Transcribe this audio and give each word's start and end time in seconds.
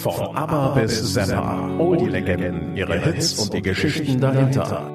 Von 0.00 0.34
ABBA 0.34 0.68
bis 0.76 1.12
Zappa, 1.12 1.76
all 1.78 1.94
die 1.98 2.06
Legenden, 2.06 2.74
ihre 2.74 2.98
Hits 2.98 3.38
und 3.38 3.52
die 3.52 3.60
Geschichten 3.60 4.18
dahinter. 4.18 4.90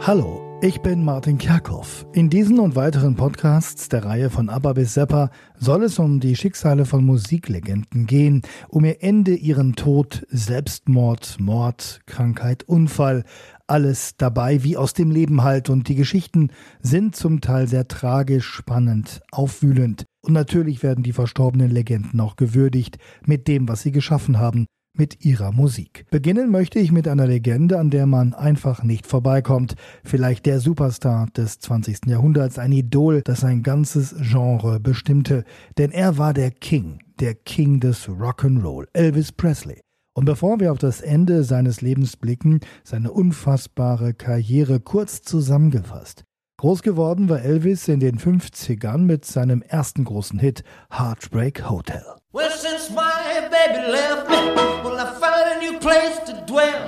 Hallo, 0.00 0.42
ich 0.60 0.80
bin 0.80 1.04
Martin 1.04 1.38
Kerkhoff. 1.38 2.04
In 2.14 2.30
diesen 2.30 2.58
und 2.58 2.74
weiteren 2.74 3.14
Podcasts 3.14 3.88
der 3.88 4.04
Reihe 4.04 4.28
von 4.28 4.48
ABBA 4.48 4.72
bis 4.72 4.94
Zappa 4.94 5.30
soll 5.56 5.84
es 5.84 6.00
um 6.00 6.18
die 6.18 6.34
Schicksale 6.34 6.84
von 6.84 7.04
Musiklegenden 7.04 8.06
gehen, 8.06 8.42
um 8.68 8.84
ihr 8.84 9.04
Ende, 9.04 9.36
ihren 9.36 9.76
Tod, 9.76 10.26
Selbstmord, 10.30 11.36
Mord, 11.38 12.00
Krankheit, 12.06 12.64
Unfall, 12.64 13.22
alles 13.68 14.16
dabei 14.16 14.64
wie 14.64 14.76
aus 14.76 14.94
dem 14.94 15.12
Leben 15.12 15.44
halt 15.44 15.70
und 15.70 15.86
die 15.86 15.94
Geschichten 15.94 16.48
sind 16.80 17.14
zum 17.14 17.40
Teil 17.40 17.68
sehr 17.68 17.86
tragisch, 17.86 18.48
spannend, 18.48 19.20
aufwühlend. 19.30 20.09
Und 20.22 20.32
natürlich 20.34 20.82
werden 20.82 21.02
die 21.02 21.12
verstorbenen 21.12 21.70
Legenden 21.70 22.20
auch 22.20 22.36
gewürdigt 22.36 22.98
mit 23.24 23.48
dem, 23.48 23.68
was 23.68 23.82
sie 23.82 23.92
geschaffen 23.92 24.38
haben, 24.38 24.66
mit 24.96 25.24
ihrer 25.24 25.52
Musik. 25.52 26.04
Beginnen 26.10 26.50
möchte 26.50 26.78
ich 26.78 26.92
mit 26.92 27.06
einer 27.08 27.26
Legende, 27.26 27.78
an 27.78 27.90
der 27.90 28.06
man 28.06 28.34
einfach 28.34 28.82
nicht 28.82 29.06
vorbeikommt. 29.06 29.76
Vielleicht 30.04 30.46
der 30.46 30.60
Superstar 30.60 31.26
des 31.36 31.58
20. 31.60 32.06
Jahrhunderts, 32.06 32.58
ein 32.58 32.72
Idol, 32.72 33.22
das 33.22 33.44
ein 33.44 33.62
ganzes 33.62 34.14
Genre 34.20 34.80
bestimmte. 34.80 35.44
Denn 35.78 35.90
er 35.90 36.18
war 36.18 36.34
der 36.34 36.50
King, 36.50 36.98
der 37.20 37.34
King 37.34 37.80
des 37.80 38.08
Rock'n'Roll, 38.08 38.86
Elvis 38.92 39.32
Presley. 39.32 39.80
Und 40.12 40.24
bevor 40.24 40.58
wir 40.60 40.72
auf 40.72 40.78
das 40.78 41.00
Ende 41.00 41.44
seines 41.44 41.80
Lebens 41.80 42.16
blicken, 42.16 42.60
seine 42.82 43.12
unfassbare 43.12 44.12
Karriere 44.12 44.80
kurz 44.80 45.22
zusammengefasst. 45.22 46.24
Groß 46.60 46.82
geworden 46.82 47.30
war 47.30 47.40
Elvis 47.40 47.88
in 47.88 48.00
den 48.00 48.18
50ern 48.18 48.98
mit 48.98 49.24
seinem 49.24 49.62
ersten 49.62 50.04
großen 50.04 50.38
Hit 50.38 50.62
Heartbreak 50.90 51.70
Hotel. 51.70 52.04
Well, 52.34 52.50
since 52.50 52.90
my 52.90 53.48
baby 53.48 53.90
left 53.90 54.28
me, 54.28 54.36
well, 54.84 54.98
I 54.98 55.06
found 55.18 55.56
a 55.56 55.58
new 55.58 55.78
place 55.78 56.18
to 56.26 56.34
dwell. 56.46 56.86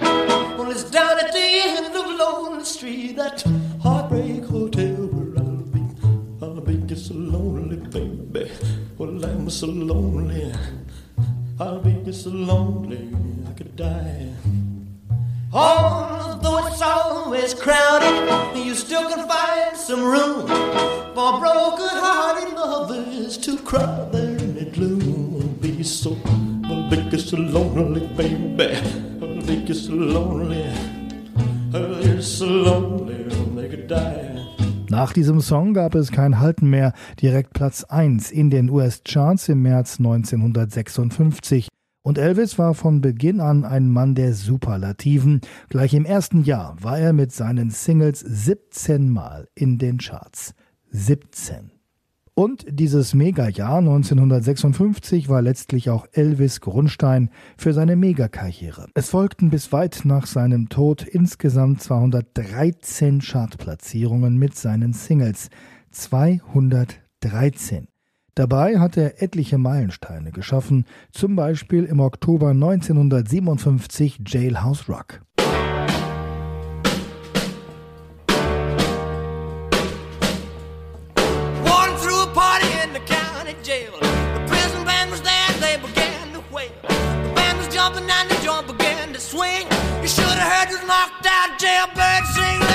Well, 0.59 0.71
it's 0.71 0.91
down 0.91 1.19
at 1.19 1.33
the 1.33 1.39
end 1.39 1.97
of 1.97 2.05
Lonely 2.19 2.67
Street, 2.67 3.17
that 3.17 3.43
Heartbreak 3.83 4.45
Hotel 4.45 5.09
where 5.09 5.43
I'll 5.43 5.65
be. 5.73 5.81
I'll 6.43 6.61
be 6.61 6.77
just 6.87 7.07
so 7.07 7.15
lonely, 7.15 7.77
baby. 7.77 8.53
Well, 8.99 9.25
I'm 9.25 9.49
so 9.49 9.69
lonely. 9.69 10.53
I'll 11.59 11.81
be 11.81 11.95
just 12.05 12.25
so 12.25 12.31
lonely, 12.31 13.09
I 13.49 13.53
could 13.55 13.75
die. 13.75 14.35
Although 15.55 16.67
it's 16.67 16.81
always 16.81 17.53
crowded, 17.53 18.57
you 18.57 18.75
still 18.75 19.07
can 19.11 19.29
find 19.29 19.77
some 19.77 20.03
room 20.03 20.47
for 21.15 21.41
broken-hearted 21.41 22.55
lovers 22.55 23.37
to 23.37 23.59
cry 23.59 24.09
there 24.11 24.39
in 24.39 24.55
the 24.55 24.65
gloom. 24.65 25.59
Be 25.61 25.83
so, 25.83 26.17
I'll 26.65 26.89
make 26.89 27.13
you 27.13 27.19
so 27.19 27.37
lonely, 27.37 28.07
baby. 28.17 28.77
I'll 29.21 29.45
make 29.45 29.69
you 29.69 29.75
so 29.75 29.93
lonely. 29.93 30.73
I'll 31.75 32.23
so 32.23 32.47
lonely, 32.47 33.25
they 33.55 33.69
could 33.69 33.89
die. 33.89 34.31
Nach 34.89 35.13
diesem 35.13 35.41
Song 35.41 35.75
gab 35.75 35.95
es 35.95 36.11
kein 36.11 36.39
Halten 36.39 36.71
mehr, 36.71 36.95
direkt 37.21 37.53
Platz 37.53 37.85
1 37.85 38.31
in 38.31 38.49
den 38.49 38.71
US-Charts 38.71 39.51
im 39.51 39.61
März 39.61 39.99
1956. 39.99 41.69
Und 42.03 42.19
Elvis 42.19 42.59
war 42.59 42.75
von 42.75 43.01
Beginn 43.01 43.41
an 43.41 43.65
ein 43.65 43.89
Mann 43.89 44.17
der 44.17 44.35
Superlativen. 44.35 45.41
Gleich 45.69 45.95
im 45.95 46.05
ersten 46.05 46.43
Jahr 46.43 46.77
war 46.81 46.99
er 46.99 47.13
mit 47.13 47.33
seinen 47.33 47.71
Singles 47.71 48.21
17 48.21 49.09
Mal 49.09 49.49
in 49.55 49.79
den 49.79 49.99
Charts. 49.99 50.55
17. 50.91 51.71
Und 52.35 52.65
dieses 52.69 53.15
Mega-Jahr 53.15 53.79
1956 53.79 55.29
war 55.29 55.43
letztlich 55.43 55.91
auch 55.91 56.07
Elvis 56.13 56.61
Grundstein 56.61 57.31
für 57.57 57.73
seine 57.73 57.95
Megakarriere. 57.95 58.89
Es 58.95 59.11
folgten 59.11 59.51
bis 59.51 59.71
weit 59.71 60.01
nach 60.05 60.27
seinem 60.27 60.71
Tod 60.71 61.03
insgesamt 61.03 61.83
213 61.83 63.21
Chartplatzierungen 63.21 64.39
mit 64.39 64.57
seinen 64.57 64.93
Singles. 64.93 65.51
213. 65.91 67.92
Dabei 68.35 68.79
hat 68.79 68.97
er 68.97 69.23
etliche 69.23 69.59
Meilensteine 69.59 70.33
geschaffen, 70.33 70.87
zum 71.11 71.37
Beispiel 71.37 71.85
im 71.85 72.01
Oktober 72.01 72.51
1957 72.51 74.21
Jailhouse 74.27 74.89
Rock. 74.89 75.21
swing. 89.33 89.67
You 90.03 90.09
should 90.09 90.27
have 90.27 90.53
heard 90.53 90.69
this 90.69 90.85
knocked 90.85 91.27
out 91.27 91.59
jailbird 91.59 92.25
sing. 92.35 92.72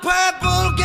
Purple 0.00 0.81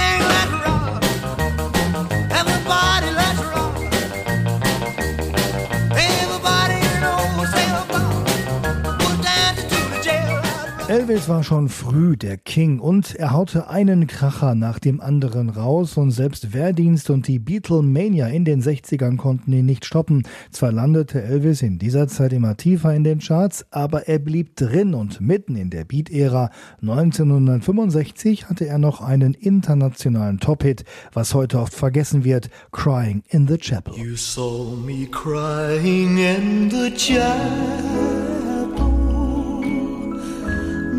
Elvis 10.97 11.29
war 11.29 11.43
schon 11.43 11.69
früh 11.69 12.17
der 12.17 12.37
King 12.37 12.79
und 12.79 13.13
er 13.13 13.31
haute 13.31 13.69
einen 13.69 14.07
Kracher 14.07 14.55
nach 14.55 14.79
dem 14.79 14.99
anderen 14.99 15.51
raus 15.51 15.95
und 15.95 16.09
selbst 16.09 16.55
Wehrdienst 16.55 17.11
und 17.11 17.27
die 17.27 17.37
Beatlemania 17.37 18.25
in 18.25 18.45
den 18.45 18.63
60ern 18.63 19.15
konnten 19.15 19.53
ihn 19.53 19.67
nicht 19.67 19.85
stoppen. 19.85 20.23
Zwar 20.49 20.71
landete 20.71 21.21
Elvis 21.21 21.61
in 21.61 21.77
dieser 21.77 22.07
Zeit 22.07 22.33
immer 22.33 22.57
tiefer 22.57 22.95
in 22.95 23.03
den 23.03 23.19
Charts, 23.19 23.63
aber 23.69 24.07
er 24.07 24.17
blieb 24.17 24.55
drin 24.55 24.95
und 24.95 25.21
mitten 25.21 25.55
in 25.55 25.69
der 25.69 25.85
Beat-Ära 25.85 26.49
1965 26.81 28.49
hatte 28.49 28.65
er 28.65 28.79
noch 28.79 28.99
einen 28.99 29.35
internationalen 29.35 30.39
Top-Hit, 30.39 30.83
was 31.13 31.35
heute 31.35 31.59
oft 31.59 31.75
vergessen 31.75 32.23
wird, 32.23 32.49
Crying 32.71 33.21
in 33.29 33.47
the 33.47 33.59
Chapel. 33.59 33.93
You 33.95 34.15
saw 34.15 34.75
me 34.75 35.05
crying 35.05 36.17
in 36.17 36.71
the 36.71 36.91
chapel. 36.97 38.26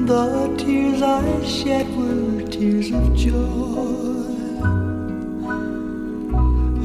The 0.08 0.56
tears 0.56 1.02
I 1.02 1.44
shed 1.44 1.86
were 1.94 2.40
tears 2.48 2.90
of 2.90 3.14
joy. 3.14 3.34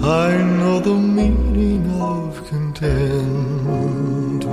I 0.04 0.44
know 0.58 0.82
the 0.82 0.96
meaning 0.96 1.90
of 2.02 2.46
contentment. 2.50 4.44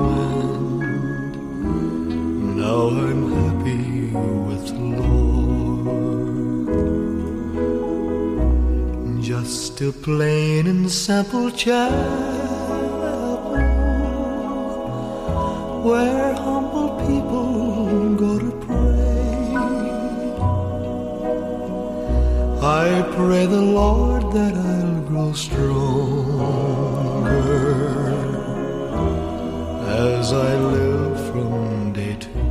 Now 2.63 2.91
I'm 3.07 3.23
happy 3.39 4.15
with 4.47 4.65
the 4.69 4.85
Lord. 5.03 5.91
Just 9.21 9.81
a 9.81 9.91
plain 9.91 10.69
and 10.69 10.89
simple 10.89 11.51
chapel 11.51 12.31
where 15.83 16.35
humble 16.35 16.91
people 17.07 17.70
I 22.63 23.03
pray 23.17 23.47
the 23.47 23.57
Lord 23.57 24.35
that 24.35 24.55
I'll 24.55 25.01
grow 25.09 25.33
stronger 25.33 26.51
as 29.87 30.31
I 30.31 30.57
live 30.57 31.19
from 31.31 31.95
day 31.95 32.17
to 32.21 32.29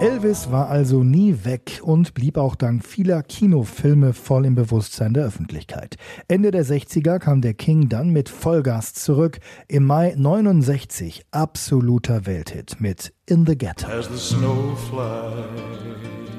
Elvis 0.00 0.50
war 0.50 0.70
also 0.70 1.04
nie 1.04 1.44
weg 1.44 1.80
und 1.84 2.14
blieb 2.14 2.36
auch 2.36 2.56
dank 2.56 2.84
vieler 2.84 3.22
Kinofilme 3.22 4.12
voll 4.12 4.44
im 4.44 4.56
Bewusstsein 4.56 5.14
der 5.14 5.24
Öffentlichkeit. 5.26 5.94
Ende 6.26 6.50
der 6.50 6.64
60er 6.64 7.20
kam 7.20 7.42
der 7.42 7.54
King 7.54 7.88
dann 7.88 8.10
mit 8.10 8.28
Vollgas 8.28 8.94
zurück. 8.94 9.38
Im 9.68 9.84
Mai 9.84 10.14
69 10.16 11.26
absoluter 11.30 12.26
Welthit 12.26 12.80
mit 12.80 13.12
In 13.26 13.46
the 13.46 13.56
Ghetto. 13.56 13.86
As 13.86 14.08
the 14.08 14.18
snow 14.18 14.74
flies 14.90 16.29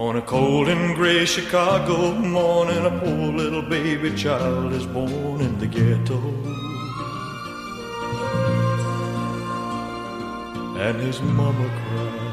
on 0.00 0.16
a 0.16 0.22
cold 0.22 0.66
and 0.66 0.96
gray 0.96 1.26
Chicago 1.26 2.12
morning, 2.12 2.86
a 2.86 2.90
poor 3.00 3.32
little 3.34 3.60
baby 3.60 4.10
child 4.16 4.72
is 4.72 4.86
born 4.86 5.42
in 5.42 5.58
the 5.58 5.66
ghetto. 5.66 6.18
And 10.80 10.98
his 11.02 11.20
mama 11.20 11.68
cries. 11.80 12.24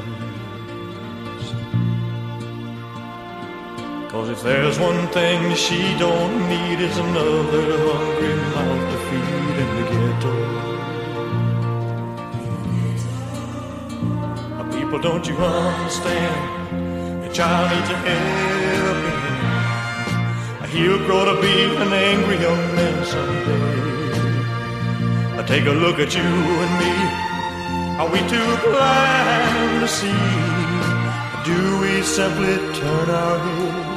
Cause 4.10 4.30
if 4.30 4.42
there's 4.42 4.78
one 4.78 5.06
thing 5.08 5.54
she 5.54 5.94
don't 5.98 6.48
need 6.48 6.80
is 6.80 6.96
another 6.96 7.76
hungry 7.92 8.34
mouth 8.54 8.92
to 8.92 8.98
feed 9.08 9.56
in 9.62 9.70
the 9.76 9.84
ghetto. 9.92 10.32
People, 14.72 14.98
don't 15.00 15.26
you 15.28 15.36
understand? 15.36 16.57
Child 17.38 17.70
needs 17.70 17.90
a 17.90 17.96
helping. 18.08 19.20
He'll 20.72 20.98
grow 21.06 21.22
to 21.24 21.34
be 21.40 21.56
an 21.84 21.92
angry 21.92 22.36
young 22.42 22.62
man 22.74 23.04
someday. 23.06 23.68
Take 25.46 25.66
a 25.66 25.70
look 25.70 26.00
at 26.00 26.16
you 26.16 26.20
and 26.64 26.72
me. 26.82 26.94
Are 28.00 28.10
we 28.10 28.18
too 28.28 28.56
blind 28.66 29.80
to 29.82 29.86
see? 29.86 30.22
Do 31.44 31.58
we 31.80 32.02
simply 32.02 32.56
turn 32.74 33.08
our 33.08 33.38
heads 33.38 33.87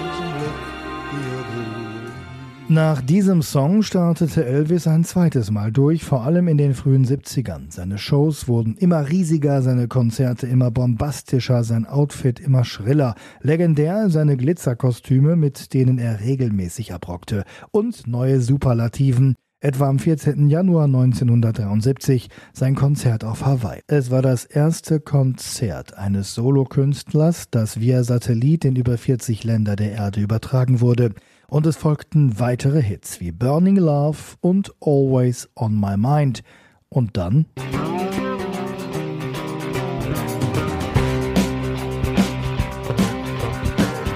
Nach 2.72 3.02
diesem 3.02 3.42
Song 3.42 3.84
startete 3.84 4.46
Elvis 4.46 4.88
ein 4.88 5.04
zweites 5.04 5.52
Mal 5.52 5.74
durch, 5.74 6.06
vor 6.06 6.24
allem 6.24 6.48
in 6.48 6.58
den 6.58 6.74
frühen 6.74 7.06
70ern. 7.06 7.64
Seine 7.68 7.98
Shows 7.98 8.48
wurden 8.48 8.78
immer 8.78 9.10
riesiger, 9.10 9.62
seine 9.62 9.90
Konzerte 9.90 10.48
immer 10.48 10.72
bombastischer, 10.72 11.66
sein 11.66 11.86
Outfit 11.86 12.40
immer 12.40 12.64
schriller. 12.64 13.16
Legendär 13.42 14.10
seine 14.10 14.38
Glitzerkostüme, 14.38 15.36
mit 15.36 15.74
denen 15.74 15.98
er 15.98 16.22
regelmäßig 16.22 16.94
abrockte. 16.94 17.44
Und 17.72 18.08
neue 18.08 18.40
Superlativen 18.40 19.36
etwa 19.60 19.90
am 19.90 20.00
14. 20.00 20.50
Januar 20.50 20.86
1973 20.86 22.30
sein 22.54 22.76
Konzert 22.76 23.26
auf 23.26 23.46
Hawaii. 23.46 23.82
Es 23.88 24.12
war 24.12 24.22
das 24.22 24.46
erste 24.46 25.02
Konzert 25.02 25.98
eines 25.98 26.36
Solokünstlers, 26.36 27.50
das 27.52 27.82
via 27.82 28.06
Satellit 28.06 28.64
in 28.64 28.78
über 28.78 28.98
40 28.98 29.44
Länder 29.44 29.76
der 29.76 29.92
Erde 29.92 30.22
übertragen 30.22 30.80
wurde. 30.80 31.12
Und 31.52 31.66
es 31.66 31.76
folgten 31.76 32.40
weitere 32.40 32.82
Hits 32.82 33.20
wie 33.20 33.34
Burning 33.34 33.76
Love 33.76 34.18
und 34.40 34.74
Always 34.80 35.50
on 35.54 35.78
My 35.78 35.98
Mind. 35.98 36.44
Und 36.88 37.18
dann 37.18 37.46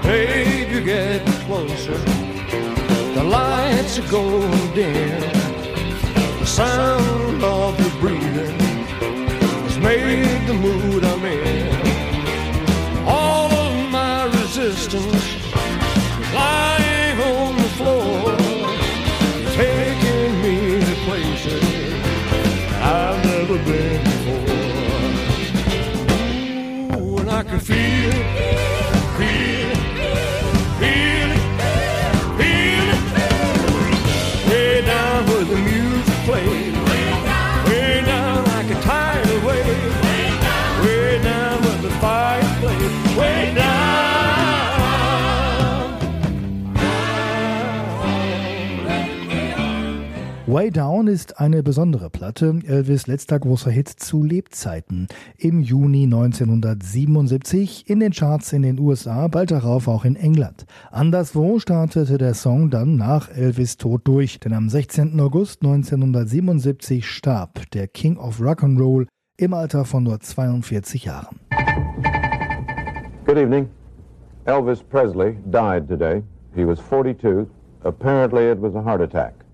Hey, 0.02 0.66
you 0.72 0.80
get 0.80 1.26
closer. 1.46 2.00
The 3.16 3.24
lights 3.30 4.00
are 4.00 4.06
dim. 4.74 5.20
The 6.40 6.46
sound 6.46 7.05
Down 50.76 51.08
ist 51.08 51.40
eine 51.40 51.64
besondere 51.64 52.10
Platte, 52.10 52.60
Elvis 52.68 53.08
letzter 53.08 53.40
großer 53.40 53.72
Hit 53.72 53.88
zu 53.88 54.24
Lebzeiten. 54.24 55.08
Im 55.38 55.62
Juni 55.62 56.04
1977 56.04 57.90
in 57.90 58.02
den 58.02 58.12
Charts 58.12 58.52
in 58.52 58.64
den 58.64 58.78
USA, 58.78 59.30
bald 59.30 59.52
darauf 59.52 59.88
auch 59.88 60.04
in 60.04 60.18
England. 60.18 60.66
Anderswo 60.92 61.60
startete 61.60 62.18
der 62.18 62.34
Song 62.34 62.72
dann 62.72 62.98
nach 62.98 63.30
Elvis 63.30 63.78
Tod 63.78 64.02
durch, 64.04 64.42
denn 64.42 64.52
am 64.52 64.68
16. 64.68 65.18
August 65.22 65.64
1977 65.64 67.08
starb 67.08 67.72
der 67.72 67.88
King 67.88 68.18
of 68.18 68.42
Rock'n'Roll 68.42 69.08
im 69.38 69.54
Alter 69.54 69.86
von 69.86 70.04
nur 70.04 70.20
42 70.20 71.06
Jahren. 71.06 71.40
Good 73.26 73.38
evening. 73.38 73.70
Elvis 74.44 74.84
Presley 74.84 75.38
died 75.50 75.88
today. 75.88 76.22
He 76.54 76.68
was 76.68 76.80
42. 76.90 77.48
Apparently, 77.86 78.52
it 78.52 78.62
was 78.62 78.76
a 78.76 78.84
heart 78.84 79.00
attack. 79.00 79.45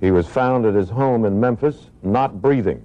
He 0.00 0.10
was 0.10 0.26
found 0.26 0.66
at 0.66 0.74
his 0.74 0.90
home 0.90 1.24
in 1.24 1.40
Memphis, 1.40 1.90
not 2.02 2.42
breathing. 2.42 2.82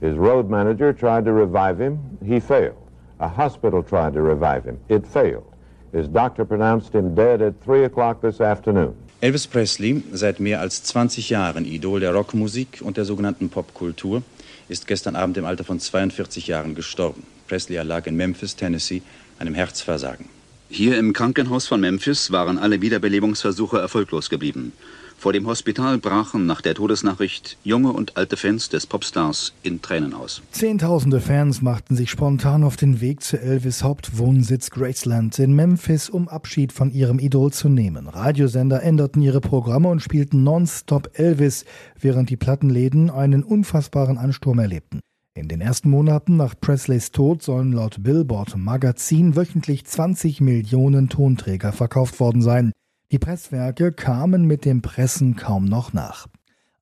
His 0.00 0.16
road 0.16 0.48
manager 0.48 0.92
tried 0.92 1.24
to 1.24 1.32
revive 1.32 1.78
him. 1.78 2.18
He 2.24 2.40
failed. 2.40 2.76
A 3.18 3.28
hospital 3.28 3.82
tried 3.82 4.14
to 4.14 4.22
revive 4.22 4.64
him. 4.64 4.78
It 4.88 5.06
failed. 5.06 5.46
His 5.92 6.08
doctor 6.08 6.44
pronounced 6.44 6.94
him 6.94 7.14
dead 7.14 7.42
at 7.42 7.60
3 7.62 7.84
o'clock 7.84 8.20
this 8.22 8.40
afternoon. 8.40 8.94
Elvis 9.22 9.46
Presley, 9.46 10.02
seit 10.12 10.40
mehr 10.40 10.60
als 10.60 10.82
20 10.82 11.28
Jahren 11.28 11.66
Idol 11.66 12.00
der 12.00 12.14
Rockmusik 12.14 12.80
und 12.82 12.96
der 12.96 13.04
sogenannten 13.04 13.50
Popkultur, 13.50 14.22
ist 14.68 14.86
gestern 14.86 15.16
Abend 15.16 15.36
im 15.36 15.44
Alter 15.44 15.64
von 15.64 15.78
42 15.78 16.46
Jahren 16.46 16.74
gestorben. 16.74 17.24
Presley 17.46 17.76
erlag 17.76 18.06
in 18.06 18.16
Memphis, 18.16 18.56
Tennessee, 18.56 19.02
einem 19.38 19.54
Herzversagen. 19.54 20.26
Hier 20.72 20.98
im 20.98 21.12
Krankenhaus 21.12 21.66
von 21.66 21.80
Memphis 21.80 22.30
waren 22.30 22.56
alle 22.56 22.80
Wiederbelebungsversuche 22.80 23.80
erfolglos 23.80 24.30
geblieben. 24.30 24.72
Vor 25.18 25.32
dem 25.32 25.48
Hospital 25.48 25.98
brachen 25.98 26.46
nach 26.46 26.60
der 26.60 26.74
Todesnachricht 26.74 27.58
junge 27.64 27.92
und 27.92 28.16
alte 28.16 28.36
Fans 28.36 28.68
des 28.68 28.86
Popstars 28.86 29.52
in 29.64 29.82
Tränen 29.82 30.14
aus. 30.14 30.42
Zehntausende 30.52 31.20
Fans 31.20 31.60
machten 31.60 31.96
sich 31.96 32.08
spontan 32.08 32.62
auf 32.62 32.76
den 32.76 33.00
Weg 33.00 33.20
zu 33.20 33.38
Elvis 33.38 33.82
Hauptwohnsitz 33.82 34.70
Graceland 34.70 35.38
in 35.40 35.54
Memphis, 35.54 36.08
um 36.08 36.28
Abschied 36.28 36.72
von 36.72 36.92
ihrem 36.92 37.18
Idol 37.18 37.52
zu 37.52 37.68
nehmen. 37.68 38.06
Radiosender 38.06 38.82
änderten 38.82 39.20
ihre 39.20 39.40
Programme 39.40 39.88
und 39.88 40.00
spielten 40.00 40.44
nonstop 40.44 41.10
Elvis, 41.14 41.64
während 41.98 42.30
die 42.30 42.36
Plattenläden 42.36 43.10
einen 43.10 43.42
unfassbaren 43.42 44.18
Ansturm 44.18 44.60
erlebten. 44.60 45.00
In 45.40 45.48
den 45.48 45.62
ersten 45.62 45.88
Monaten 45.88 46.36
nach 46.36 46.54
Presleys 46.60 47.12
Tod 47.12 47.42
sollen 47.42 47.72
laut 47.72 48.02
Billboard 48.02 48.58
Magazin 48.58 49.36
wöchentlich 49.36 49.86
20 49.86 50.42
Millionen 50.42 51.08
Tonträger 51.08 51.72
verkauft 51.72 52.20
worden 52.20 52.42
sein. 52.42 52.72
Die 53.10 53.18
Presswerke 53.18 53.90
kamen 53.90 54.44
mit 54.44 54.66
dem 54.66 54.82
Pressen 54.82 55.36
kaum 55.36 55.64
noch 55.64 55.94
nach. 55.94 56.26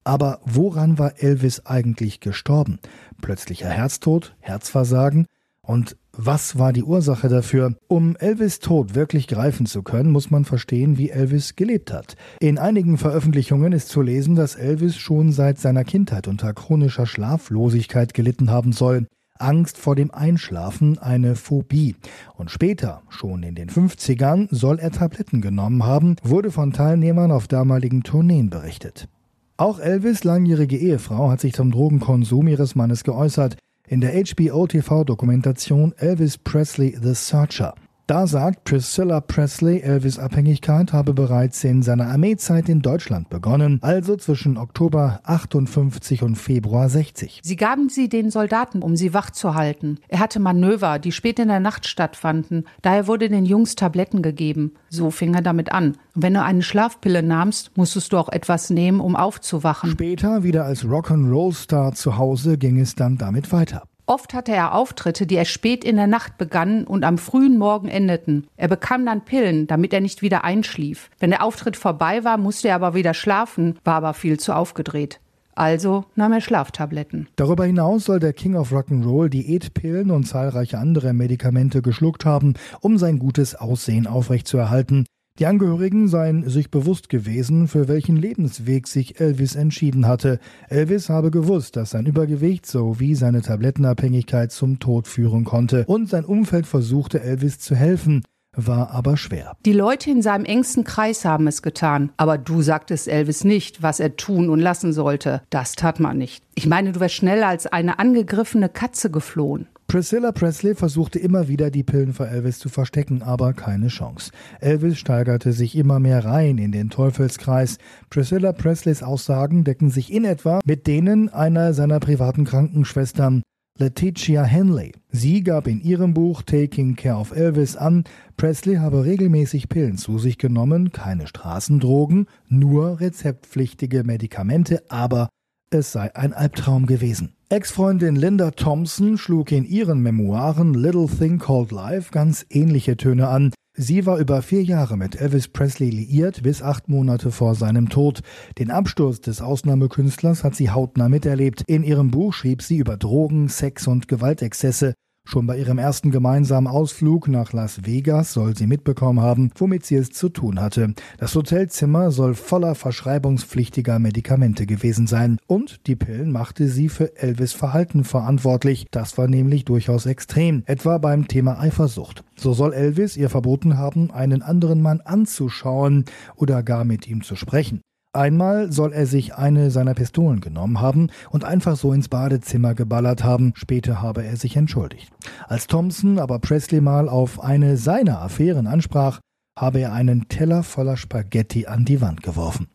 Aber 0.03 0.41
woran 0.45 0.99
war 0.99 1.23
Elvis 1.23 1.67
eigentlich 1.67 2.19
gestorben? 2.19 2.81
Plötzlicher 3.23 3.69
Herztod, 3.69 4.35
Herzversagen? 4.41 5.27
Und 5.62 5.97
was 6.21 6.59
war 6.59 6.73
die 6.73 6.83
Ursache 6.83 7.29
dafür? 7.29 7.75
Um 7.87 8.17
Elvis 8.17 8.59
Tod 8.59 8.97
wirklich 8.97 9.29
greifen 9.29 9.67
zu 9.67 9.85
können, 9.85 10.11
muss 10.11 10.33
man 10.33 10.45
verstehen, 10.45 10.99
wie 10.99 11.11
Elvis 11.11 11.55
gelebt 11.55 11.93
hat. 11.93 12.17
In 12.41 12.59
einigen 12.59 12.99
Veröffentlichungen 12.99 13.73
ist 13.73 13.89
zu 13.89 14.03
lesen, 14.03 14.35
dass 14.35 14.57
Elvis 14.57 14.97
schon 14.97 15.31
seit 15.31 15.59
seiner 15.59 15.85
Kindheit 15.85 16.27
unter 16.27 16.53
chronischer 16.55 17.07
Schlaflosigkeit 17.07 18.15
gelitten 18.15 18.51
haben 18.51 18.73
soll. 18.73 19.07
Angst 19.39 19.79
vor 19.79 19.95
dem 19.95 20.11
Einschlafen, 20.11 20.99
eine 20.99 21.37
Phobie. 21.37 21.95
Und 22.35 22.51
später, 22.51 23.03
schon 23.11 23.45
in 23.45 23.55
den 23.55 23.71
50ern, 23.71 24.49
soll 24.51 24.81
er 24.81 24.91
Tabletten 24.91 25.41
genommen 25.41 25.85
haben, 25.85 26.17
wurde 26.25 26.51
von 26.51 26.73
Teilnehmern 26.73 27.31
auf 27.31 27.47
damaligen 27.47 28.03
Tourneen 28.03 28.51
berichtet. 28.51 29.09
Auch 29.57 29.79
Elvis 29.79 30.25
langjährige 30.25 30.77
Ehefrau 30.77 31.31
hat 31.31 31.41
sich 31.41 31.53
zum 31.53 31.71
Drogenkonsum 31.71 32.49
ihres 32.49 32.75
Mannes 32.75 33.05
geäußert 33.05 33.57
in 33.88 34.00
der 34.00 34.12
HBO-TV-Dokumentation 34.12 35.95
Elvis 35.97 36.38
Presley 36.38 36.97
The 37.00 37.14
Searcher. 37.14 37.75
Da 38.09 38.27
sagt 38.27 38.65
Priscilla 38.65 39.21
Presley, 39.21 39.81
Elvis 39.81 40.19
Abhängigkeit 40.19 40.95
habe 40.95 41.12
bereits 41.12 41.62
in 41.62 41.83
seiner 41.83 42.07
Armeezeit 42.07 42.71
in 42.71 42.81
Deutschland 42.81 43.29
begonnen, 43.29 43.81
also 43.83 44.17
zwischen 44.17 44.57
Oktober 44.57 45.21
58 45.25 46.23
und 46.23 46.37
Februar 46.37 46.88
60. 46.88 47.43
Sie 47.45 47.57
gaben 47.57 47.91
sie 47.91 48.09
den 48.09 48.31
Soldaten, 48.31 48.81
um 48.81 48.97
sie 48.97 49.12
wach 49.12 49.29
zu 49.29 49.55
halten. 49.55 49.99
Er 50.09 50.21
hatte 50.21 50.41
Manöver, 50.41 50.99
die 50.99 51.12
spät 51.12 51.38
in 51.38 51.49
der 51.49 51.61
Nacht 51.61 51.87
stattfanden. 51.87 52.65
Daher 52.81 53.09
wurde 53.09 53.29
den 53.29 53.45
Jungs 53.45 53.77
Tabletten 53.77 54.23
gegeben. 54.23 54.73
So 54.88 55.11
fing 55.11 55.35
er 55.35 55.43
damit 55.43 55.73
an. 55.73 55.99
Wenn 56.15 56.33
du 56.33 56.43
eine 56.43 56.62
Schlafpille 56.62 57.23
nahmst, 57.23 57.77
musstest 57.77 58.15
du 58.15 58.17
auch 58.17 58.31
etwas 58.31 58.71
nehmen, 58.71 59.00
um 59.00 59.17
aufzuwachen. 59.17 59.91
Später 59.91 60.43
wieder 60.43 60.65
als 60.65 60.83
Rock'n'Roll-Star 60.83 61.93
zu 61.93 62.17
Hause 62.17 62.57
ging 62.57 62.81
es 62.81 62.95
dann 62.95 63.19
damit 63.19 63.53
weiter. 63.53 63.83
Oft 64.09 64.33
hatte 64.33 64.53
er 64.53 64.75
Auftritte, 64.75 65.27
die 65.27 65.35
erst 65.35 65.50
spät 65.50 65.85
in 65.85 65.97
der 65.97 66.07
Nacht 66.07 66.38
begannen 66.38 66.85
und 66.85 67.05
am 67.05 67.19
frühen 67.19 67.59
Morgen 67.59 67.88
endeten. 67.88 68.47
Er 68.57 68.69
bekam 68.69 69.05
dann 69.05 69.27
Pillen, 69.27 69.67
damit 69.67 69.93
er 69.93 70.00
nicht 70.00 70.23
wieder 70.23 70.45
einschlief. 70.45 71.11
Wenn 71.19 71.29
der 71.29 71.45
Auftritt 71.45 71.77
vorbei 71.77 72.25
war, 72.25 72.38
musste 72.38 72.69
er 72.69 72.77
aber 72.77 72.95
wieder 72.95 73.12
schlafen, 73.12 73.79
war 73.85 73.97
aber 73.97 74.15
viel 74.15 74.41
zu 74.41 74.55
aufgedreht. 74.55 75.21
Also 75.55 76.07
nahm 76.15 76.33
er 76.33 76.41
Schlaftabletten. 76.41 77.29
Darüber 77.37 77.67
hinaus 77.67 78.07
soll 78.07 78.19
der 78.19 78.33
King 78.33 78.55
of 78.55 78.73
Rock'n'Roll 78.73 79.29
Diätpillen 79.29 80.11
und 80.11 80.25
zahlreiche 80.25 80.79
andere 80.79 81.12
Medikamente 81.12 81.83
geschluckt 81.83 82.25
haben, 82.25 82.55
um 82.81 82.97
sein 82.97 83.19
gutes 83.19 83.57
Aussehen 83.57 84.07
aufrechtzuerhalten. 84.07 85.05
Die 85.38 85.47
Angehörigen 85.47 86.09
seien 86.09 86.49
sich 86.49 86.68
bewusst 86.71 87.09
gewesen, 87.09 87.68
für 87.68 87.87
welchen 87.87 88.16
Lebensweg 88.16 88.88
sich 88.88 89.21
Elvis 89.21 89.54
entschieden 89.54 90.09
hatte. 90.09 90.40
Elvis 90.68 91.09
habe 91.11 91.30
gewusst, 91.30 91.76
dass 91.76 91.90
sein 91.90 92.07
Übergewicht 92.07 92.66
sowie 92.66 93.14
seine 93.14 93.42
Tablettenabhängigkeit 93.42 94.50
zum 94.50 94.80
Tod 94.80 95.07
führen 95.07 95.45
konnte 95.45 95.85
und 95.87 96.09
sein 96.09 96.25
Umfeld 96.25 96.66
versuchte 96.66 97.21
Elvis 97.21 97.61
zu 97.61 97.76
helfen 97.76 98.23
war 98.57 98.90
aber 98.90 99.16
schwer. 99.16 99.57
Die 99.64 99.73
Leute 99.73 100.11
in 100.11 100.21
seinem 100.21 100.45
engsten 100.45 100.83
Kreis 100.83 101.25
haben 101.25 101.47
es 101.47 101.62
getan. 101.62 102.11
Aber 102.16 102.38
du 102.38 102.61
sagtest 102.61 103.07
Elvis 103.07 103.45
nicht, 103.45 103.83
was 103.83 104.00
er 104.00 104.16
tun 104.16 104.50
und 104.50 104.59
lassen 104.59 104.92
sollte. 104.92 105.42
Das 105.50 105.75
tat 105.75 106.00
man 106.00 106.18
nicht. 106.18 106.42
Ich 106.57 106.66
meine, 106.66 106.90
du 106.90 106.99
wärst 106.99 107.14
schneller 107.14 107.47
als 107.47 107.68
eine 107.68 108.00
angegriffene 108.00 108.68
Katze 108.68 109.12
geflohen. 109.12 109.68
Priscilla 109.90 110.33
Presley 110.33 110.75
versuchte 110.75 111.18
immer 111.18 111.49
wieder, 111.49 111.71
die 111.71 111.83
Pillen 111.83 112.12
vor 112.12 112.28
Elvis 112.28 112.59
zu 112.59 112.68
verstecken, 112.68 113.23
aber 113.23 113.54
keine 113.54 113.88
Chance. 113.88 114.33
Elvis 114.61 114.99
steigerte 114.99 115.54
sich 115.54 115.75
immer 115.75 115.99
mehr 115.99 116.26
rein 116.26 116.59
in 116.59 116.73
den 116.73 116.90
Teufelskreis. 116.90 117.78
Priscilla 118.11 118.52
Presleys 118.52 119.02
Aussagen 119.02 119.64
decken 119.64 119.88
sich 119.88 120.12
in 120.12 120.26
etwa 120.26 120.61
mit 120.66 120.87
denen 120.87 121.30
einer 121.30 121.73
seiner 121.73 122.00
privaten 122.00 122.45
Krankenschwestern. 122.45 123.42
Letitia 123.78 124.45
Henley. 124.45 124.92
Sie 125.09 125.42
gab 125.42 125.66
in 125.66 125.80
ihrem 125.80 126.12
Buch 126.12 126.42
Taking 126.42 126.95
Care 126.95 127.16
of 127.16 127.35
Elvis 127.35 127.75
an, 127.75 128.04
Presley 128.37 128.76
habe 128.76 129.07
regelmäßig 129.07 129.71
Pillen 129.71 129.97
zu 129.97 130.18
sich 130.18 130.37
genommen, 130.37 130.92
keine 130.92 131.26
Straßendrogen, 131.26 132.26
nur 132.49 133.00
rezeptpflichtige 133.00 134.04
Medikamente, 134.04 134.83
aber 134.90 135.30
es 135.71 135.93
sei 135.93 136.15
ein 136.15 136.33
Albtraum 136.33 136.87
gewesen. 136.87 137.35
Ex-Freundin 137.51 138.17
Linda 138.17 138.51
Thompson 138.51 139.19
schlug 139.19 139.53
in 139.53 139.65
ihren 139.65 140.01
Memoiren 140.01 140.75
Little 140.75 141.07
Thing 141.09 141.39
Called 141.39 141.73
Life 141.73 142.11
ganz 142.11 142.45
ähnliche 142.51 142.97
Töne 142.97 143.29
an. 143.29 143.53
Sie 143.75 144.07
war 144.07 144.19
über 144.19 144.43
vier 144.43 144.63
Jahre 144.63 144.97
mit 144.97 145.21
Elvis 145.21 145.49
Presley 145.49 145.91
liiert, 145.91 146.43
bis 146.43 146.63
acht 146.63 146.89
Monate 146.89 147.31
vor 147.31 147.55
seinem 147.55 147.89
Tod. 147.89 148.23
Den 148.59 148.73
Absturz 148.73 149.21
des 149.21 149.41
Ausnahmekünstlers 149.41 150.43
hat 150.43 150.57
sie 150.57 150.71
hautnah 150.71 151.09
miterlebt. 151.09 151.63
In 151.69 151.85
ihrem 151.85 152.11
Buch 152.11 152.35
schrieb 152.35 152.63
sie 152.63 152.79
über 152.79 152.97
Drogen, 152.97 153.49
Sex 153.49 153.87
und 153.87 154.09
Gewaltexzesse. 154.09 154.95
Schon 155.31 155.47
bei 155.47 155.59
ihrem 155.59 155.77
ersten 155.77 156.11
gemeinsamen 156.11 156.67
Ausflug 156.67 157.29
nach 157.29 157.53
Las 157.53 157.85
Vegas 157.85 158.33
soll 158.33 158.57
sie 158.57 158.67
mitbekommen 158.67 159.21
haben, 159.21 159.51
womit 159.57 159.85
sie 159.85 159.97
es 159.97 160.09
zu 160.09 160.31
tun 160.31 160.59
hatte. 160.59 160.95
Das 161.19 161.35
Hotelzimmer 161.35 162.11
soll 162.11 162.33
voller 162.33 162.75
verschreibungspflichtiger 162.75 163.99
Medikamente 163.99 164.65
gewesen 164.65 165.07
sein. 165.07 165.37
Und 165.47 165.87
die 165.87 165.97
Pillen 165.97 166.33
machte 166.33 166.67
sie 166.69 166.89
für 166.89 167.15
Elvis 167.19 167.53
Verhalten 167.53 168.05
verantwortlich. 168.05 168.87
Das 168.91 169.19
war 169.19 169.29
nämlich 169.29 169.67
durchaus 169.67 170.07
extrem, 170.07 170.63
etwa 170.65 170.97
beim 170.97 171.29
Thema 171.29 171.61
Eifersucht. 171.61 172.25
So 172.35 172.55
soll 172.55 172.73
Elvis 172.73 173.19
ihr 173.19 173.29
verboten 173.29 173.77
haben, 173.77 174.11
einen 174.11 174.41
anderen 174.41 174.81
Mann 174.81 175.03
anzuschauen 175.03 176.07
oder 176.37 176.63
gar 176.63 176.85
mit 176.85 177.07
ihm 177.07 177.23
zu 177.23 177.37
sprechen. 177.37 177.83
Einmal 178.19 178.73
soll 178.73 178.93
er 178.93 179.07
sich 179.07 179.37
eine 179.37 179.71
seiner 179.71 179.95
Pistolen 179.95 180.41
genommen 180.41 180.81
haben 180.81 181.07
und 181.31 181.45
einfach 181.45 181.77
so 181.77 181.93
ins 181.93 182.09
Badezimmer 182.09 182.75
geballert 182.75 183.23
haben, 183.23 183.53
später 183.55 184.03
habe 184.03 184.25
er 184.25 184.37
sich 184.37 184.57
entschuldigt. 184.57 185.13
Als 185.47 185.69
Thompson 185.69 186.19
aber 186.19 186.41
Presley 186.41 186.81
mal 186.81 187.09
auf 187.09 187.41
eine 187.41 187.77
seiner 187.77 188.21
Affären 188.21 188.67
ansprach, 188.67 189.21
habe 189.57 189.79
er 189.79 189.93
einen 189.93 190.27
Teller 190.27 190.65
voller 190.65 190.97
Spaghetti 190.97 191.67
an 191.67 191.85
die 191.85 192.01
Wand 192.01 192.25
geworfen. 192.25 192.67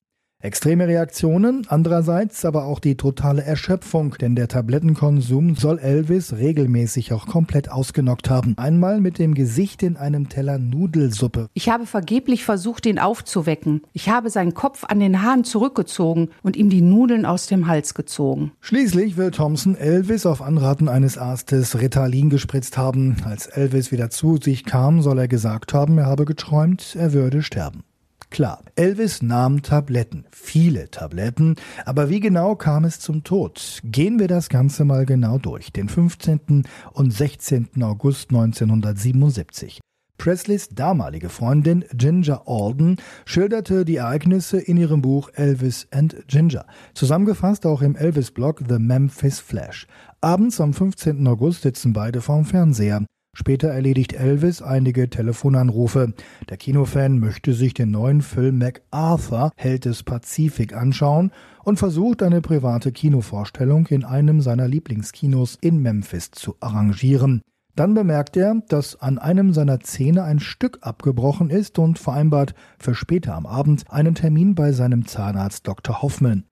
Extreme 0.44 0.90
Reaktionen, 0.90 1.66
andererseits 1.70 2.44
aber 2.44 2.66
auch 2.66 2.82
die 2.82 2.98
totale 2.98 3.44
Erschöpfung, 3.44 4.16
denn 4.20 4.36
der 4.36 4.50
Tablettenkonsum 4.50 5.56
soll 5.56 5.80
Elvis 5.80 6.34
regelmäßig 6.34 7.14
auch 7.14 7.28
komplett 7.28 7.72
ausgenockt 7.72 8.30
haben. 8.30 8.54
Einmal 8.58 9.00
mit 9.00 9.20
dem 9.20 9.36
Gesicht 9.36 9.84
in 9.84 9.96
einem 9.96 10.28
Teller 10.28 10.58
Nudelsuppe. 10.58 11.48
Ich 11.54 11.70
habe 11.70 11.86
vergeblich 11.86 12.44
versucht, 12.44 12.86
ihn 12.86 13.00
aufzuwecken. 13.00 13.84
Ich 13.94 14.10
habe 14.10 14.30
seinen 14.30 14.54
Kopf 14.54 14.84
an 14.84 15.00
den 15.00 15.22
Haaren 15.22 15.46
zurückgezogen 15.46 16.28
und 16.42 16.58
ihm 16.58 16.70
die 16.70 16.82
Nudeln 16.82 17.26
aus 17.26 17.48
dem 17.48 17.68
Hals 17.68 17.94
gezogen. 17.94 18.52
Schließlich 18.60 19.16
will 19.16 19.32
Thompson 19.32 19.78
Elvis 19.78 20.26
auf 20.26 20.42
Anraten 20.42 20.90
eines 20.90 21.18
Arztes 21.18 21.80
Ritalin 21.80 22.30
gespritzt 22.30 22.78
haben. 22.78 23.16
Als 23.24 23.48
Elvis 23.48 23.94
wieder 23.94 24.10
zu 24.10 24.36
sich 24.36 24.66
kam, 24.66 25.02
soll 25.02 25.20
er 25.20 25.30
gesagt 25.30 25.74
haben, 25.74 25.98
er 26.00 26.08
habe 26.08 26.26
geträumt, 26.26 26.98
er 27.00 27.14
würde 27.14 27.44
sterben. 27.44 27.86
Klar, 28.34 28.64
Elvis 28.76 29.22
nahm 29.22 29.62
Tabletten, 29.62 30.26
viele 30.32 30.90
Tabletten, 30.90 31.56
aber 31.86 32.10
wie 32.10 32.20
genau 32.20 32.56
kam 32.56 32.84
es 32.84 33.00
zum 33.00 33.24
Tod? 33.24 33.80
Gehen 33.84 34.18
wir 34.18 34.28
das 34.28 34.50
Ganze 34.50 34.86
mal 34.86 35.06
genau 35.06 35.38
durch. 35.38 35.72
Den 35.72 35.88
15. 35.88 36.64
und 36.94 37.14
16. 37.14 37.84
August 37.84 38.32
1977. 38.32 39.82
Presleys 40.18 40.70
damalige 40.70 41.30
Freundin 41.30 41.86
Ginger 41.94 42.42
Alden 42.48 42.98
schilderte 43.26 43.86
die 43.86 43.98
Ereignisse 43.98 44.58
in 44.60 44.78
ihrem 44.78 45.04
Buch 45.04 45.30
Elvis 45.36 45.88
and 45.92 46.28
Ginger, 46.28 46.66
zusammengefasst 46.96 47.68
auch 47.68 47.84
im 47.84 47.96
Elvis-Blog 47.96 48.64
The 48.68 48.80
Memphis 48.80 49.40
Flash. 49.40 49.86
Abends 50.22 50.60
am 50.60 50.74
15. 50.74 51.28
August 51.28 51.62
sitzen 51.62 51.94
beide 51.94 52.20
vorm 52.20 52.46
Fernseher. 52.46 53.06
Später 53.36 53.70
erledigt 53.70 54.14
Elvis 54.14 54.62
einige 54.62 55.10
Telefonanrufe. 55.10 56.14
Der 56.50 56.58
Kinofan 56.58 57.20
möchte 57.20 57.54
sich 57.54 57.74
den 57.74 57.90
neuen 57.90 58.22
Film 58.22 58.60
MacArthur, 58.60 59.52
Held 59.56 59.86
des 59.86 60.04
Pazifik, 60.04 60.74
anschauen 60.74 61.32
und 61.64 61.80
versucht 61.80 62.22
eine 62.22 62.42
private 62.42 62.92
Kinovorstellung 62.92 63.88
in 63.88 64.06
einem 64.06 64.42
seiner 64.42 64.68
Lieblingskinos 64.68 65.58
in 65.62 65.80
Memphis 65.82 66.30
zu 66.30 66.56
arrangieren. 66.60 67.42
Dann 67.76 67.96
bemerkt 67.96 68.38
er, 68.38 68.62
dass 68.70 69.02
an 69.02 69.18
einem 69.18 69.52
seiner 69.52 69.80
Zähne 69.80 70.24
ein 70.24 70.40
Stück 70.40 70.78
abgebrochen 70.82 71.50
ist 71.50 71.80
und 71.80 71.98
vereinbart 71.98 72.54
für 72.78 72.94
später 72.94 73.34
am 73.34 73.48
Abend 73.48 73.86
einen 73.90 74.14
Termin 74.14 74.54
bei 74.54 74.74
seinem 74.74 75.08
Zahnarzt 75.08 75.68
Dr. 75.68 76.04
Hoffman. 76.04 76.44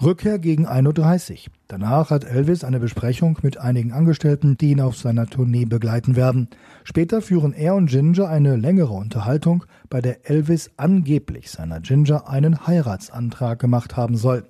Rückkehr 0.00 0.38
gegen 0.38 0.66
1.30 0.66 1.32
Uhr. 1.32 1.52
Danach 1.66 2.10
hat 2.10 2.24
Elvis 2.24 2.62
eine 2.62 2.78
Besprechung 2.78 3.38
mit 3.42 3.58
einigen 3.58 3.92
Angestellten, 3.92 4.56
die 4.56 4.70
ihn 4.70 4.80
auf 4.80 4.96
seiner 4.96 5.26
Tournee 5.26 5.64
begleiten 5.64 6.14
werden. 6.14 6.48
Später 6.84 7.20
führen 7.20 7.52
er 7.52 7.74
und 7.74 7.90
Ginger 7.90 8.28
eine 8.28 8.56
längere 8.56 8.92
Unterhaltung, 8.94 9.64
bei 9.90 10.00
der 10.00 10.30
Elvis 10.30 10.70
angeblich 10.76 11.50
seiner 11.50 11.80
Ginger 11.80 12.28
einen 12.28 12.66
Heiratsantrag 12.66 13.58
gemacht 13.58 13.96
haben 13.96 14.16
soll. 14.16 14.44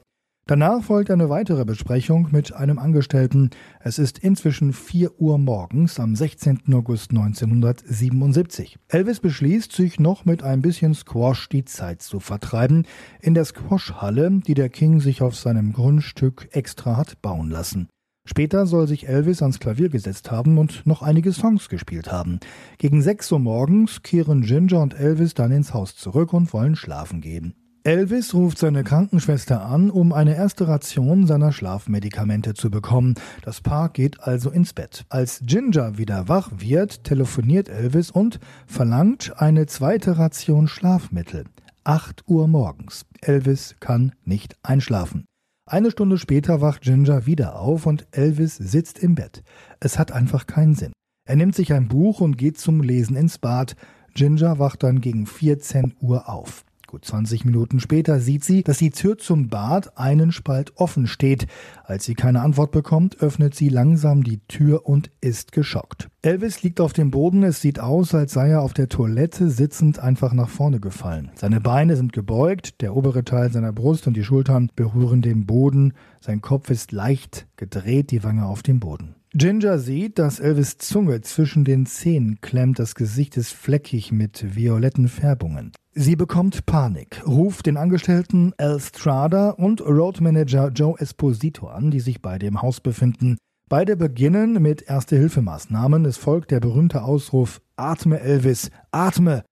Danach 0.48 0.82
folgt 0.82 1.10
eine 1.10 1.28
weitere 1.28 1.66
Besprechung 1.66 2.28
mit 2.30 2.54
einem 2.54 2.78
Angestellten. 2.78 3.50
Es 3.80 3.98
ist 3.98 4.18
inzwischen 4.18 4.72
4 4.72 5.20
Uhr 5.20 5.36
morgens 5.36 6.00
am 6.00 6.16
16. 6.16 6.60
August 6.72 7.10
1977. 7.10 8.78
Elvis 8.88 9.20
beschließt, 9.20 9.70
sich 9.70 10.00
noch 10.00 10.24
mit 10.24 10.42
ein 10.42 10.62
bisschen 10.62 10.94
Squash 10.94 11.50
die 11.50 11.66
Zeit 11.66 12.00
zu 12.00 12.18
vertreiben, 12.18 12.86
in 13.20 13.34
der 13.34 13.44
Squashhalle, 13.44 14.40
die 14.46 14.54
der 14.54 14.70
King 14.70 15.00
sich 15.00 15.20
auf 15.20 15.36
seinem 15.36 15.74
Grundstück 15.74 16.48
extra 16.52 16.96
hat 16.96 17.20
bauen 17.20 17.50
lassen. 17.50 17.90
Später 18.24 18.64
soll 18.64 18.88
sich 18.88 19.06
Elvis 19.06 19.42
ans 19.42 19.60
Klavier 19.60 19.90
gesetzt 19.90 20.30
haben 20.30 20.56
und 20.56 20.86
noch 20.86 21.02
einige 21.02 21.34
Songs 21.34 21.68
gespielt 21.68 22.10
haben. 22.10 22.40
Gegen 22.78 23.02
6 23.02 23.32
Uhr 23.32 23.38
morgens 23.38 24.02
kehren 24.02 24.40
Ginger 24.40 24.80
und 24.80 24.98
Elvis 24.98 25.34
dann 25.34 25.52
ins 25.52 25.74
Haus 25.74 25.94
zurück 25.94 26.32
und 26.32 26.54
wollen 26.54 26.74
schlafen 26.74 27.20
gehen. 27.20 27.67
Elvis 27.88 28.34
ruft 28.34 28.58
seine 28.58 28.84
Krankenschwester 28.84 29.64
an, 29.64 29.88
um 29.88 30.12
eine 30.12 30.36
erste 30.36 30.68
Ration 30.68 31.26
seiner 31.26 31.52
Schlafmedikamente 31.52 32.52
zu 32.52 32.70
bekommen. 32.70 33.14
Das 33.40 33.62
Paar 33.62 33.88
geht 33.88 34.20
also 34.20 34.50
ins 34.50 34.74
Bett. 34.74 35.06
Als 35.08 35.40
Ginger 35.46 35.96
wieder 35.96 36.28
wach 36.28 36.50
wird, 36.58 37.02
telefoniert 37.04 37.70
Elvis 37.70 38.10
und 38.10 38.40
verlangt 38.66 39.32
eine 39.38 39.64
zweite 39.64 40.18
Ration 40.18 40.68
Schlafmittel. 40.68 41.46
8 41.84 42.24
Uhr 42.28 42.46
morgens. 42.46 43.06
Elvis 43.22 43.76
kann 43.80 44.12
nicht 44.22 44.56
einschlafen. 44.62 45.24
Eine 45.64 45.90
Stunde 45.90 46.18
später 46.18 46.60
wacht 46.60 46.82
Ginger 46.82 47.24
wieder 47.24 47.58
auf 47.58 47.86
und 47.86 48.06
Elvis 48.10 48.56
sitzt 48.56 48.98
im 48.98 49.14
Bett. 49.14 49.42
Es 49.80 49.98
hat 49.98 50.12
einfach 50.12 50.46
keinen 50.46 50.74
Sinn. 50.74 50.92
Er 51.26 51.36
nimmt 51.36 51.54
sich 51.54 51.72
ein 51.72 51.88
Buch 51.88 52.20
und 52.20 52.36
geht 52.36 52.58
zum 52.58 52.82
Lesen 52.82 53.16
ins 53.16 53.38
Bad. 53.38 53.76
Ginger 54.12 54.58
wacht 54.58 54.82
dann 54.82 55.00
gegen 55.00 55.24
14 55.24 55.94
Uhr 56.02 56.28
auf. 56.28 56.66
Gut 56.90 57.04
20 57.04 57.44
Minuten 57.44 57.80
später 57.80 58.18
sieht 58.18 58.44
sie, 58.44 58.62
dass 58.62 58.78
die 58.78 58.88
Tür 58.88 59.18
zum 59.18 59.50
Bad 59.50 59.98
einen 59.98 60.32
Spalt 60.32 60.72
offen 60.76 61.06
steht. 61.06 61.46
Als 61.84 62.06
sie 62.06 62.14
keine 62.14 62.40
Antwort 62.40 62.70
bekommt, 62.72 63.20
öffnet 63.20 63.54
sie 63.54 63.68
langsam 63.68 64.24
die 64.24 64.38
Tür 64.48 64.86
und 64.86 65.10
ist 65.20 65.52
geschockt. 65.52 66.08
Elvis 66.22 66.62
liegt 66.62 66.80
auf 66.80 66.94
dem 66.94 67.10
Boden, 67.10 67.42
es 67.42 67.60
sieht 67.60 67.78
aus, 67.78 68.14
als 68.14 68.32
sei 68.32 68.48
er 68.52 68.62
auf 68.62 68.72
der 68.72 68.88
Toilette 68.88 69.50
sitzend 69.50 69.98
einfach 69.98 70.32
nach 70.32 70.48
vorne 70.48 70.80
gefallen. 70.80 71.30
Seine 71.34 71.60
Beine 71.60 71.94
sind 71.94 72.14
gebeugt, 72.14 72.80
der 72.80 72.96
obere 72.96 73.22
Teil 73.22 73.52
seiner 73.52 73.74
Brust 73.74 74.06
und 74.06 74.16
die 74.16 74.24
Schultern 74.24 74.70
berühren 74.74 75.20
den 75.20 75.44
Boden, 75.44 75.92
sein 76.22 76.40
Kopf 76.40 76.70
ist 76.70 76.92
leicht 76.92 77.48
gedreht, 77.56 78.12
die 78.12 78.24
Wange 78.24 78.46
auf 78.46 78.62
dem 78.62 78.80
Boden. 78.80 79.17
Ginger 79.34 79.78
sieht, 79.78 80.18
dass 80.18 80.40
Elvis 80.40 80.78
Zunge 80.78 81.20
zwischen 81.20 81.64
den 81.64 81.84
Zähnen 81.84 82.40
klemmt, 82.40 82.78
das 82.78 82.94
Gesicht 82.94 83.36
ist 83.36 83.52
fleckig 83.52 84.10
mit 84.10 84.56
violetten 84.56 85.08
Färbungen. 85.08 85.72
Sie 85.92 86.16
bekommt 86.16 86.64
Panik, 86.64 87.22
ruft 87.26 87.66
den 87.66 87.76
Angestellten 87.76 88.54
Al 88.56 88.80
Strada 88.80 89.50
und 89.50 89.82
Roadmanager 89.82 90.68
Joe 90.68 90.98
Esposito 90.98 91.66
an, 91.66 91.90
die 91.90 92.00
sich 92.00 92.22
beide 92.22 92.46
im 92.46 92.62
Haus 92.62 92.80
befinden. 92.80 93.36
Beide 93.68 93.96
beginnen 93.96 94.62
mit 94.62 94.82
Erste-Hilfemaßnahmen. 94.82 96.06
Es 96.06 96.16
folgt 96.16 96.50
der 96.50 96.60
berühmte 96.60 97.02
Ausruf 97.02 97.60
Atme 97.76 98.20
Elvis, 98.20 98.70
atme! 98.92 99.44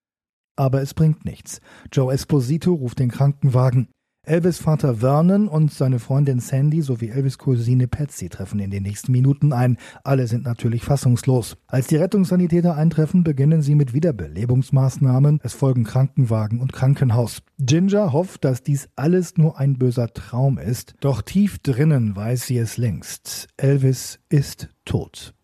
Aber 0.56 0.80
es 0.80 0.94
bringt 0.94 1.26
nichts. 1.26 1.60
Joe 1.92 2.14
Esposito 2.14 2.72
ruft 2.72 2.98
den 2.98 3.10
Krankenwagen. 3.10 3.88
Elvis 4.28 4.58
Vater 4.58 4.96
Vernon 4.96 5.46
und 5.46 5.72
seine 5.72 6.00
Freundin 6.00 6.40
Sandy 6.40 6.82
sowie 6.82 7.10
Elvis 7.10 7.38
Cousine 7.38 7.86
Patsy 7.86 8.28
treffen 8.28 8.58
in 8.58 8.72
den 8.72 8.82
nächsten 8.82 9.12
Minuten 9.12 9.52
ein. 9.52 9.76
Alle 10.02 10.26
sind 10.26 10.44
natürlich 10.44 10.82
fassungslos. 10.82 11.56
Als 11.68 11.86
die 11.86 11.94
Rettungssanitäter 11.94 12.74
eintreffen, 12.74 13.22
beginnen 13.22 13.62
sie 13.62 13.76
mit 13.76 13.94
Wiederbelebungsmaßnahmen. 13.94 15.38
Es 15.44 15.54
folgen 15.54 15.84
Krankenwagen 15.84 16.58
und 16.58 16.72
Krankenhaus. 16.72 17.38
Ginger 17.60 18.12
hofft, 18.12 18.44
dass 18.44 18.64
dies 18.64 18.88
alles 18.96 19.36
nur 19.36 19.60
ein 19.60 19.78
böser 19.78 20.12
Traum 20.12 20.58
ist. 20.58 20.94
Doch 20.98 21.22
tief 21.22 21.60
drinnen 21.60 22.16
weiß 22.16 22.46
sie 22.48 22.58
es 22.58 22.78
längst. 22.78 23.46
Elvis 23.56 24.18
ist 24.28 24.70
tot. 24.84 25.35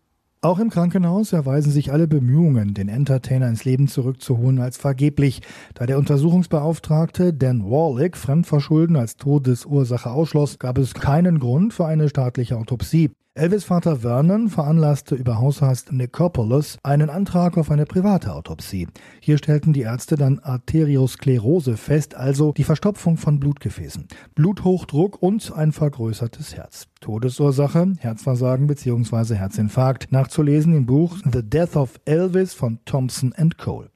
Auch 0.43 0.59
im 0.59 0.69
Krankenhaus 0.69 1.31
erweisen 1.31 1.71
sich 1.71 1.93
alle 1.93 2.05
Bemühungen, 2.05 2.73
den 2.73 2.89
Entertainer 2.89 3.47
ins 3.47 3.63
Leben 3.63 3.87
zurückzuholen, 3.87 4.59
als 4.59 4.75
vergeblich, 4.75 5.39
da 5.73 5.85
der 5.85 5.97
Untersuchungsbeauftragte 5.97 7.33
Dan 7.33 7.63
Warlick 7.63 8.17
Fremdverschulden 8.17 8.97
als 8.97 9.15
Todesursache 9.15 10.11
ausschloss, 10.11 10.59
gab 10.59 10.77
es 10.79 10.95
keinen 10.95 11.39
Grund 11.39 11.73
für 11.73 11.85
eine 11.85 12.09
staatliche 12.09 12.57
Autopsie. 12.57 13.11
Elvis 13.35 13.63
Vater 13.63 13.95
Vernon 13.95 14.47
veranlasste 14.47 15.15
über 15.15 15.39
Hausarzt 15.39 15.91
Nicopoulos 15.91 16.77
einen 16.83 17.09
Antrag 17.09 17.57
auf 17.57 17.71
eine 17.71 17.87
private 17.87 18.31
Autopsie. 18.31 18.87
Hier 19.21 19.39
stellten 19.39 19.73
die 19.73 19.81
Ärzte 19.81 20.17
dann 20.17 20.37
Arteriosklerose 20.37 21.75
fest, 21.75 22.13
also 22.13 22.51
die 22.51 22.63
Verstopfung 22.63 23.17
von 23.17 23.39
Blutgefäßen, 23.39 24.07
Bluthochdruck 24.35 25.19
und 25.19 25.51
ein 25.51 25.71
vergrößertes 25.71 26.55
Herz. 26.55 26.89
Todesursache, 27.01 27.93
Herzversagen 27.97 28.67
bzw. 28.67 29.33
Herzinfarkt, 29.33 30.11
nachzulesen 30.11 30.75
im 30.75 30.85
Buch 30.85 31.17
The 31.23 31.41
Death 31.41 31.75
of 31.75 31.99
Elvis 32.05 32.53
von 32.53 32.81
Thompson 32.85 33.33
and 33.33 33.57
Cole. 33.57 33.92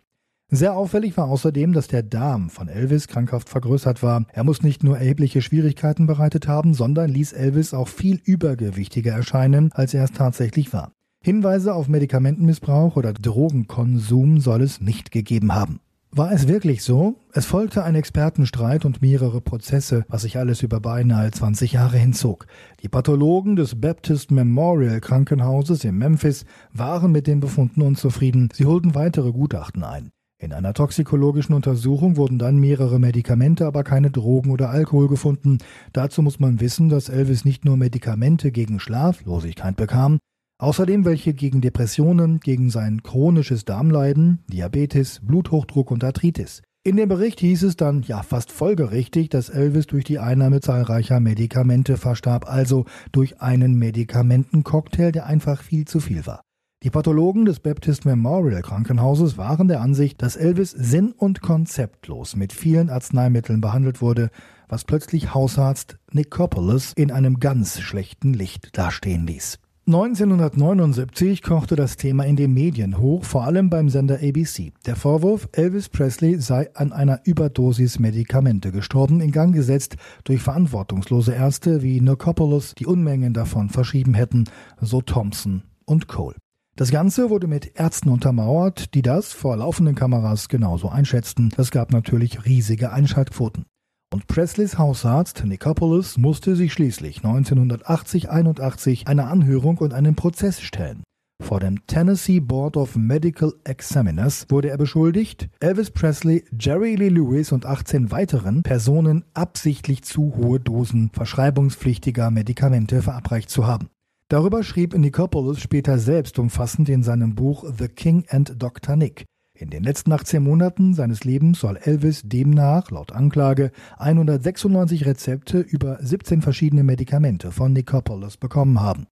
Sehr 0.50 0.77
auffällig 0.77 1.18
war 1.18 1.27
außerdem, 1.27 1.74
dass 1.74 1.89
der 1.89 2.04
Darm 2.04 2.50
von 2.50 2.70
Elvis 2.70 3.10
krankhaft 3.10 3.50
vergrößert 3.50 4.01
war. 4.01 4.25
Er 4.32 4.46
muss 4.46 4.63
nicht 4.63 4.82
nur 4.82 4.98
erhebliche 4.98 5.42
Schwierigkeiten 5.42 6.08
bereitet 6.08 6.48
haben, 6.48 6.74
sondern 6.74 7.10
ließ 7.10 7.34
Elvis 7.34 7.74
auch 7.74 7.89
viel 7.89 8.22
übergewichtiger 8.24 9.12
erscheinen, 9.12 9.72
als 9.74 9.94
er 9.94 10.06
es 10.06 10.13
tatsächlich 10.13 10.72
war. 10.72 10.94
Hinweise 11.22 11.74
auf 11.74 11.89
Medikamentenmissbrauch 11.89 12.96
oder 12.96 13.12
Drogenkonsum 13.12 14.39
soll 14.39 14.62
es 14.62 14.80
nicht 14.80 15.12
gegeben 15.12 15.54
haben. 15.54 15.82
War 16.12 16.32
es 16.32 16.48
wirklich 16.48 16.82
so? 16.82 17.18
Es 17.34 17.46
folgte 17.46 17.84
ein 17.84 17.96
Expertenstreit 17.96 18.86
und 18.86 19.01
mehrere 19.01 19.42
Prozesse, 19.42 20.06
was 20.08 20.22
sich 20.22 20.38
alles 20.38 20.63
über 20.63 20.80
beinahe 20.80 21.30
20 21.30 21.74
Jahre 21.74 21.98
hinzog. 21.98 22.48
Die 22.82 22.88
Pathologen 22.88 23.58
des 23.58 23.82
Baptist 23.82 24.32
Memorial 24.32 25.01
Krankenhauses 25.01 25.84
in 25.84 25.98
Memphis 25.98 26.46
waren 26.72 27.12
mit 27.12 27.27
den 27.27 27.42
Befunden 27.42 27.82
unzufrieden. 27.82 28.48
Sie 28.54 28.66
holten 28.66 28.96
weitere 28.96 29.34
Gutachten 29.34 29.84
ein. 29.84 30.12
In 30.39 30.53
einer 30.53 30.74
toxikologischen 30.75 31.56
Untersuchung 31.56 32.15
wurden 32.15 32.38
dann 32.38 32.60
mehrere 32.60 33.00
Medikamente, 33.00 33.65
aber 33.65 33.84
keine 33.84 34.12
Drogen 34.12 34.51
oder 34.51 34.70
Alkohol 34.70 35.08
gefunden. 35.08 35.58
Dazu 35.94 36.22
muss 36.22 36.39
man 36.39 36.60
wissen, 36.60 36.89
dass 36.89 37.10
Elvis 37.10 37.44
nicht 37.44 37.65
nur 37.65 37.75
Medikamente 37.75 38.51
gegen 38.51 38.79
Schlaflosigkeit 38.79 39.75
bekam, 39.75 40.20
außerdem 40.60 41.06
welche 41.06 41.34
gegen 41.34 41.62
Depressionen, 41.62 42.39
gegen 42.39 42.70
sein 42.70 43.01
chronisches 43.01 43.65
Darmleiden, 43.65 44.44
Diabetes, 44.48 45.22
Bluthochdruck 45.24 45.89
und 45.89 46.03
Arthritis. 46.03 46.62
In 46.84 46.98
dem 46.98 47.10
Bericht 47.10 47.39
hieß 47.39 47.63
es 47.63 47.75
dann 47.75 48.03
ja 48.03 48.22
fast 48.22 48.51
folgerichtig, 48.51 49.29
dass 49.29 49.50
Elvis 49.50 49.88
durch 49.88 50.03
die 50.03 50.20
Einnahme 50.20 50.62
zahlreicher 50.62 51.20
Medikamente 51.20 51.98
verstarb, 51.98 52.48
also 52.48 52.86
durch 53.12 53.41
einen 53.41 53.74
Medikamentencocktail, 53.74 55.12
der 55.12 55.25
einfach 55.25 55.63
viel 55.63 55.86
zu 55.86 56.00
viel 56.00 56.27
war. 56.27 56.44
Die 56.88 56.91
Pathologen 56.91 57.44
des 57.44 57.60
Baptist 57.60 58.06
Memorial 58.06 58.62
Krankenhauses 58.62 59.38
waren 59.38 59.67
der 59.67 59.82
Ansicht, 59.82 60.22
dass 60.22 60.38
Elvis 60.38 60.72
sinn- 60.72 61.12
und 61.12 61.41
konzeptlos 61.41 62.38
mit 62.38 62.53
vielen 62.53 62.89
Arzneimitteln 62.89 63.60
behandelt 63.60 64.01
wurde, 64.01 64.29
was 64.70 64.85
plötzlich 64.85 65.33
Hausarzt 65.33 65.98
Nicopolis 66.14 66.94
in 66.96 67.12
einem 67.12 67.42
ganz 67.42 67.81
schlechten 67.81 68.33
Licht 68.33 68.77
dastehen 68.77 69.27
ließ. 69.27 69.59
1979 69.85 71.42
kochte 71.42 71.75
das 71.75 71.98
Thema 71.98 72.24
in 72.24 72.38
den 72.38 72.53
Medien 72.53 72.98
hoch, 73.00 73.25
vor 73.25 73.44
allem 73.44 73.70
beim 73.70 73.90
Sender 73.90 74.20
ABC. 74.24 74.72
Der 74.85 74.96
Vorwurf, 74.96 75.50
Elvis 75.51 75.90
Presley 75.90 76.40
sei 76.40 76.74
an 76.74 76.94
einer 76.94 77.20
Überdosis 77.25 78.00
Medikamente 78.00 78.72
gestorben, 78.72 79.20
in 79.20 79.33
Gang 79.33 79.53
gesetzt 79.53 79.98
durch 80.24 80.42
verantwortungslose 80.42 81.33
Ärzte 81.33 81.83
wie 81.83 82.00
Nicopolis, 82.00 82.75
die 82.75 82.85
Unmengen 82.85 83.33
davon 83.33 83.68
verschrieben 83.68 84.14
hätten, 84.14 84.46
so 84.79 85.01
Thompson 85.01 85.64
und 85.83 86.07
Cole. 86.07 86.35
Das 86.77 86.92
Ganze 86.92 87.31
wurde 87.31 87.48
mit 87.48 87.79
Ärzten 87.79 88.09
untermauert, 88.09 88.94
die 88.94 89.01
das 89.01 89.33
vor 89.33 89.57
laufenden 89.57 89.96
Kameras 89.96 90.48
genauso 90.48 90.90
einschätzten. 90.90 91.51
Es 91.57 91.72
gab 91.72 91.92
natürlich 91.92 92.46
riesige 92.46 92.94
Einschaltquoten. 92.94 93.66
Und 94.13 94.27
Presleys 94.27 94.77
Hausarzt 94.77 95.44
Nicopolis 95.44 96.20
musste 96.20 96.55
sich 96.55 96.72
schließlich 96.72 97.22
1980-81 97.22 99.07
einer 99.07 99.27
Anhörung 99.27 99.79
und 99.79 99.92
einem 99.92 100.13
Prozess 100.13 100.61
stellen. 100.61 101.01
Vor 101.44 101.59
dem 101.59 101.87
Tennessee 101.87 102.40
Board 102.40 102.77
of 102.77 102.96
Medical 102.96 103.53
Examiners 103.63 104.46
wurde 104.50 104.70
er 104.70 104.77
beschuldigt, 104.77 105.50
Elvis 105.59 105.90
Presley, 105.90 106.46
Jerry 106.59 106.94
Lee 106.94 107.09
Lewis 107.09 107.51
und 107.51 107.66
18 107.66 108.11
weiteren 108.11 108.61
Personen 108.61 109.25
absichtlich 109.33 110.03
zu 110.03 110.35
hohe 110.35 110.59
Dosen 110.59 111.09
verschreibungspflichtiger 111.11 112.29
Medikamente 112.29 113.01
verabreicht 113.01 113.50
zu 113.50 113.66
haben. 113.66 113.90
Darüber 114.29 114.61
schrieb 114.61 114.94
Nikopoulos 114.94 115.61
später 115.61 115.98
selbst 115.98 116.37
umfassend 116.37 116.90
in 116.90 117.01
seinem 117.01 117.33
Buch 117.33 117.63
The 117.77 117.87
King 117.87 118.25
and 118.27 118.61
Dr. 118.61 118.98
Nick. 118.98 119.24
In 119.53 119.70
den 119.70 119.83
letzten 119.83 120.11
18 120.11 120.44
Monaten 120.44 120.94
seines 120.94 121.24
Lebens 121.24 121.61
soll 121.61 121.77
Elvis 121.77 122.24
demnach, 122.25 122.92
laut 122.92 123.13
Anklage, 123.13 123.72
196 123.98 125.05
Rezepte 125.05 125.59
über 125.59 125.98
17 126.01 126.42
verschiedene 126.42 126.83
Medikamente 126.83 127.53
von 127.53 127.72
Nikopoulos 127.72 128.35
bekommen 128.35 128.81
haben. 128.81 129.07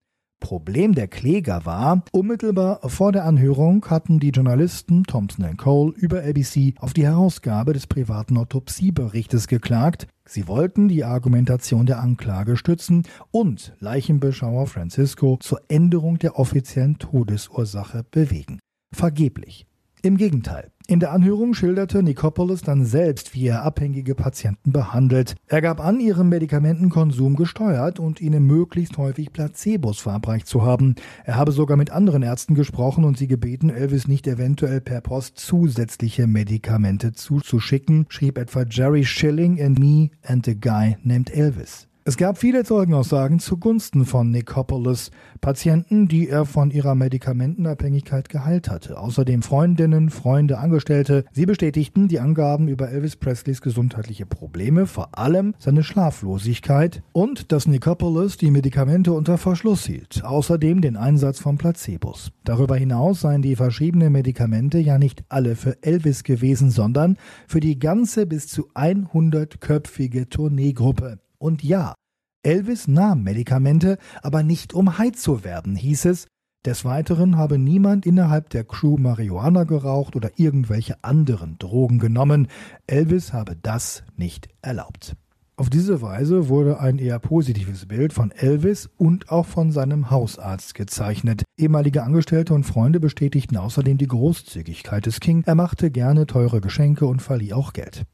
Problem 0.45 0.93
der 0.93 1.07
Kläger 1.07 1.65
war, 1.65 2.03
unmittelbar 2.11 2.87
vor 2.87 3.11
der 3.11 3.25
Anhörung 3.25 3.83
hatten 3.89 4.19
die 4.19 4.29
Journalisten 4.29 5.03
Thompson 5.03 5.57
Cole 5.57 5.91
über 5.97 6.19
ABC 6.19 6.75
auf 6.77 6.93
die 6.93 7.03
Herausgabe 7.03 7.73
des 7.73 7.87
privaten 7.87 8.37
Autopsieberichtes 8.37 9.47
geklagt. 9.47 10.05
Sie 10.23 10.47
wollten 10.47 10.87
die 10.87 11.03
Argumentation 11.03 11.87
der 11.87 11.99
Anklage 11.99 12.57
stützen 12.57 13.07
und 13.31 13.73
Leichenbeschauer 13.79 14.67
Francisco 14.67 15.37
zur 15.39 15.61
Änderung 15.67 16.19
der 16.19 16.37
offiziellen 16.37 16.99
Todesursache 16.99 18.05
bewegen. 18.11 18.59
Vergeblich. 18.93 19.65
Im 20.03 20.15
Gegenteil. 20.15 20.69
In 20.87 20.99
der 20.99 21.13
Anhörung 21.13 21.55
schilderte 21.55 22.03
Nicopolis 22.03 22.61
dann 22.61 22.85
selbst, 22.85 23.33
wie 23.33 23.47
er 23.47 23.63
abhängige 23.63 24.13
Patienten 24.13 24.71
behandelt. 24.71 25.35
Er 25.47 25.61
gab 25.61 25.83
an, 25.83 25.99
ihren 25.99 26.29
Medikamentenkonsum 26.29 27.35
gesteuert 27.35 27.99
und 27.99 28.21
ihnen 28.21 28.45
möglichst 28.45 28.99
häufig 28.99 29.33
Placebos 29.33 29.99
verabreicht 29.99 30.45
zu 30.45 30.61
haben. 30.61 30.93
Er 31.23 31.37
habe 31.37 31.51
sogar 31.51 31.75
mit 31.75 31.89
anderen 31.89 32.21
Ärzten 32.21 32.53
gesprochen 32.53 33.03
und 33.03 33.17
sie 33.17 33.27
gebeten, 33.27 33.71
Elvis 33.71 34.07
nicht 34.07 34.27
eventuell 34.27 34.79
per 34.79 35.01
Post 35.01 35.39
zusätzliche 35.39 36.27
Medikamente 36.27 37.13
zuzuschicken, 37.13 38.05
schrieb 38.09 38.37
etwa 38.37 38.63
Jerry 38.69 39.05
Schilling 39.05 39.57
in 39.57 39.73
Me 39.73 40.11
and 40.23 40.47
a 40.47 40.53
Guy 40.53 40.97
Named 41.03 41.31
Elvis. 41.31 41.87
Es 42.07 42.17
gab 42.17 42.37
viele 42.37 42.63
Zeugenaussagen 42.63 43.39
zugunsten 43.39 44.05
von 44.05 44.29
Nicopolis, 44.29 45.09
Patienten, 45.41 46.07
die 46.07 46.29
er 46.29 46.45
von 46.45 46.69
ihrer 46.69 46.93
Medikamentenabhängigkeit 46.93 48.29
geheilt 48.29 48.69
hatte. 48.69 48.99
Außerdem 48.99 49.41
Freundinnen, 49.41 50.11
Freunde, 50.11 50.59
Angestellte. 50.59 51.25
Sie 51.31 51.47
bestätigten 51.47 52.07
die 52.07 52.19
Angaben 52.19 52.67
über 52.67 52.91
Elvis 52.91 53.15
Presleys 53.15 53.59
gesundheitliche 53.59 54.27
Probleme, 54.27 54.85
vor 54.85 55.17
allem 55.17 55.55
seine 55.57 55.81
Schlaflosigkeit 55.81 57.01
und 57.11 57.51
dass 57.51 57.65
Nicopolis 57.65 58.37
die 58.37 58.51
Medikamente 58.51 59.11
unter 59.11 59.39
Verschluss 59.39 59.87
hielt. 59.87 60.23
Außerdem 60.23 60.81
den 60.81 60.97
Einsatz 60.97 61.39
von 61.39 61.57
Placebos. 61.57 62.31
Darüber 62.43 62.75
hinaus 62.75 63.21
seien 63.21 63.41
die 63.41 63.55
verschriebenen 63.55 64.11
Medikamente 64.11 64.77
ja 64.77 64.99
nicht 64.99 65.23
alle 65.29 65.55
für 65.55 65.81
Elvis 65.81 66.23
gewesen, 66.23 66.69
sondern 66.69 67.17
für 67.47 67.61
die 67.61 67.79
ganze 67.79 68.27
bis 68.27 68.47
zu 68.47 68.69
100-köpfige 68.75 70.29
Tourneegruppe. 70.29 71.17
Und 71.45 71.63
ja, 71.63 71.93
Elvis 72.41 72.87
nahm 72.87 73.21
Medikamente, 73.21 73.99
aber 74.23 74.41
nicht 74.41 74.73
um 74.73 74.97
high 74.97 75.11
zu 75.11 75.43
werden, 75.43 75.75
hieß 75.75 76.05
es. 76.05 76.25
Des 76.65 76.85
Weiteren 76.85 77.37
habe 77.37 77.59
niemand 77.59 78.07
innerhalb 78.07 78.49
der 78.49 78.63
Crew 78.63 78.97
Marihuana 78.97 79.63
geraucht 79.65 80.15
oder 80.15 80.31
irgendwelche 80.37 81.03
anderen 81.03 81.59
Drogen 81.59 81.99
genommen. 81.99 82.47
Elvis 82.87 83.31
habe 83.31 83.55
das 83.61 84.03
nicht 84.17 84.47
erlaubt. 84.63 85.15
Auf 85.55 85.69
diese 85.69 86.01
Weise 86.01 86.49
wurde 86.49 86.79
ein 86.79 86.97
eher 86.97 87.19
positives 87.19 87.85
Bild 87.85 88.11
von 88.11 88.31
Elvis 88.31 88.89
und 88.97 89.29
auch 89.29 89.45
von 89.45 89.71
seinem 89.71 90.09
Hausarzt 90.09 90.73
gezeichnet. 90.73 91.43
Ehemalige 91.59 92.01
Angestellte 92.01 92.55
und 92.55 92.63
Freunde 92.63 92.99
bestätigten 92.99 93.57
außerdem 93.57 93.99
die 93.99 94.07
Großzügigkeit 94.07 95.05
des 95.05 95.19
King. 95.19 95.43
Er 95.45 95.53
machte 95.53 95.91
gerne 95.91 96.25
teure 96.25 96.59
Geschenke 96.59 97.05
und 97.05 97.21
verlieh 97.21 97.53
auch 97.53 97.71
Geld. 97.71 98.07